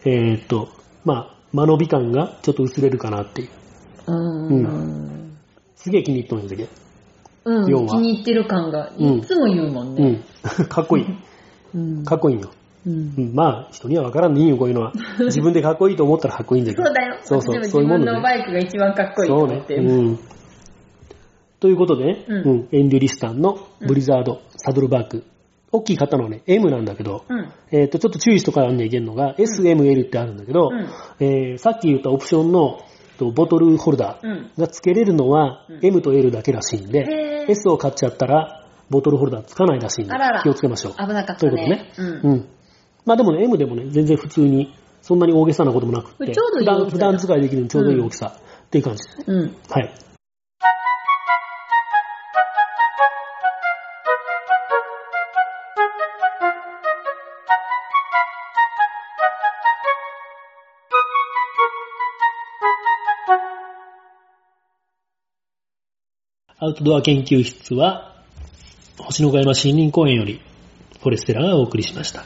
[0.06, 0.70] えーっと、
[1.06, 3.50] まあ、間延び感がちょっと薄れるかなっていう。
[4.08, 4.14] う
[4.56, 5.23] ん。
[5.84, 6.70] すげえ気に入ってもんだけど。
[7.46, 7.70] うん。
[7.70, 10.12] 要は気に入ってる感が、うんいつも言うもんうね。
[10.12, 10.24] ん。
[10.70, 11.06] かっこいい。
[11.76, 12.06] うん。
[12.06, 12.50] かっこいいよ。
[12.88, 13.36] うんうん。
[13.36, 14.94] まあ、人にはわからんでいいよ、こういうのは。
[15.20, 16.86] 自分でかっこいいと思ったらかっこいいんだけど。
[16.86, 17.18] そうだよ。
[17.22, 19.68] そうそうそういう自分のバイクが一番かっこいいとそうね思っ。
[19.68, 19.84] てる。
[19.84, 20.20] うん。
[21.60, 25.24] ということでね、うんうんエンデュリスタンのブリザード、サドルバーク。
[25.72, 27.48] 大きい型のはね、M なんだけど、うん。
[27.72, 30.86] えっ、と、ちょっと注意しとかなきゃいけんのが、S、M、L ってあるんだけど、うん
[31.20, 32.80] えーさっき言ったオプションの
[33.26, 34.52] とボトルホルダーうん。
[34.58, 40.14] が付けれるのはうん M と L だけらしいんで、S を買っちゃったらボトルホルダーつかないらしいんで
[40.44, 40.94] 気をつけましょう。
[40.94, 41.94] 危なかったということねね。。
[41.98, 42.32] うん。
[42.32, 42.50] うん。
[43.06, 49.26] まあでもね、M でもね、全然普通に、そんなに大げさなこともなくって、ちょうどいい大きさ普段普段使いできるちょうどいい大きさっていう感じですね。
[49.28, 49.56] うん。
[49.70, 49.94] はい。
[66.64, 68.16] アウトドア研究室は、
[68.98, 70.40] 星の小山森林公園より、
[71.02, 72.24] フォレステラがお送りしました。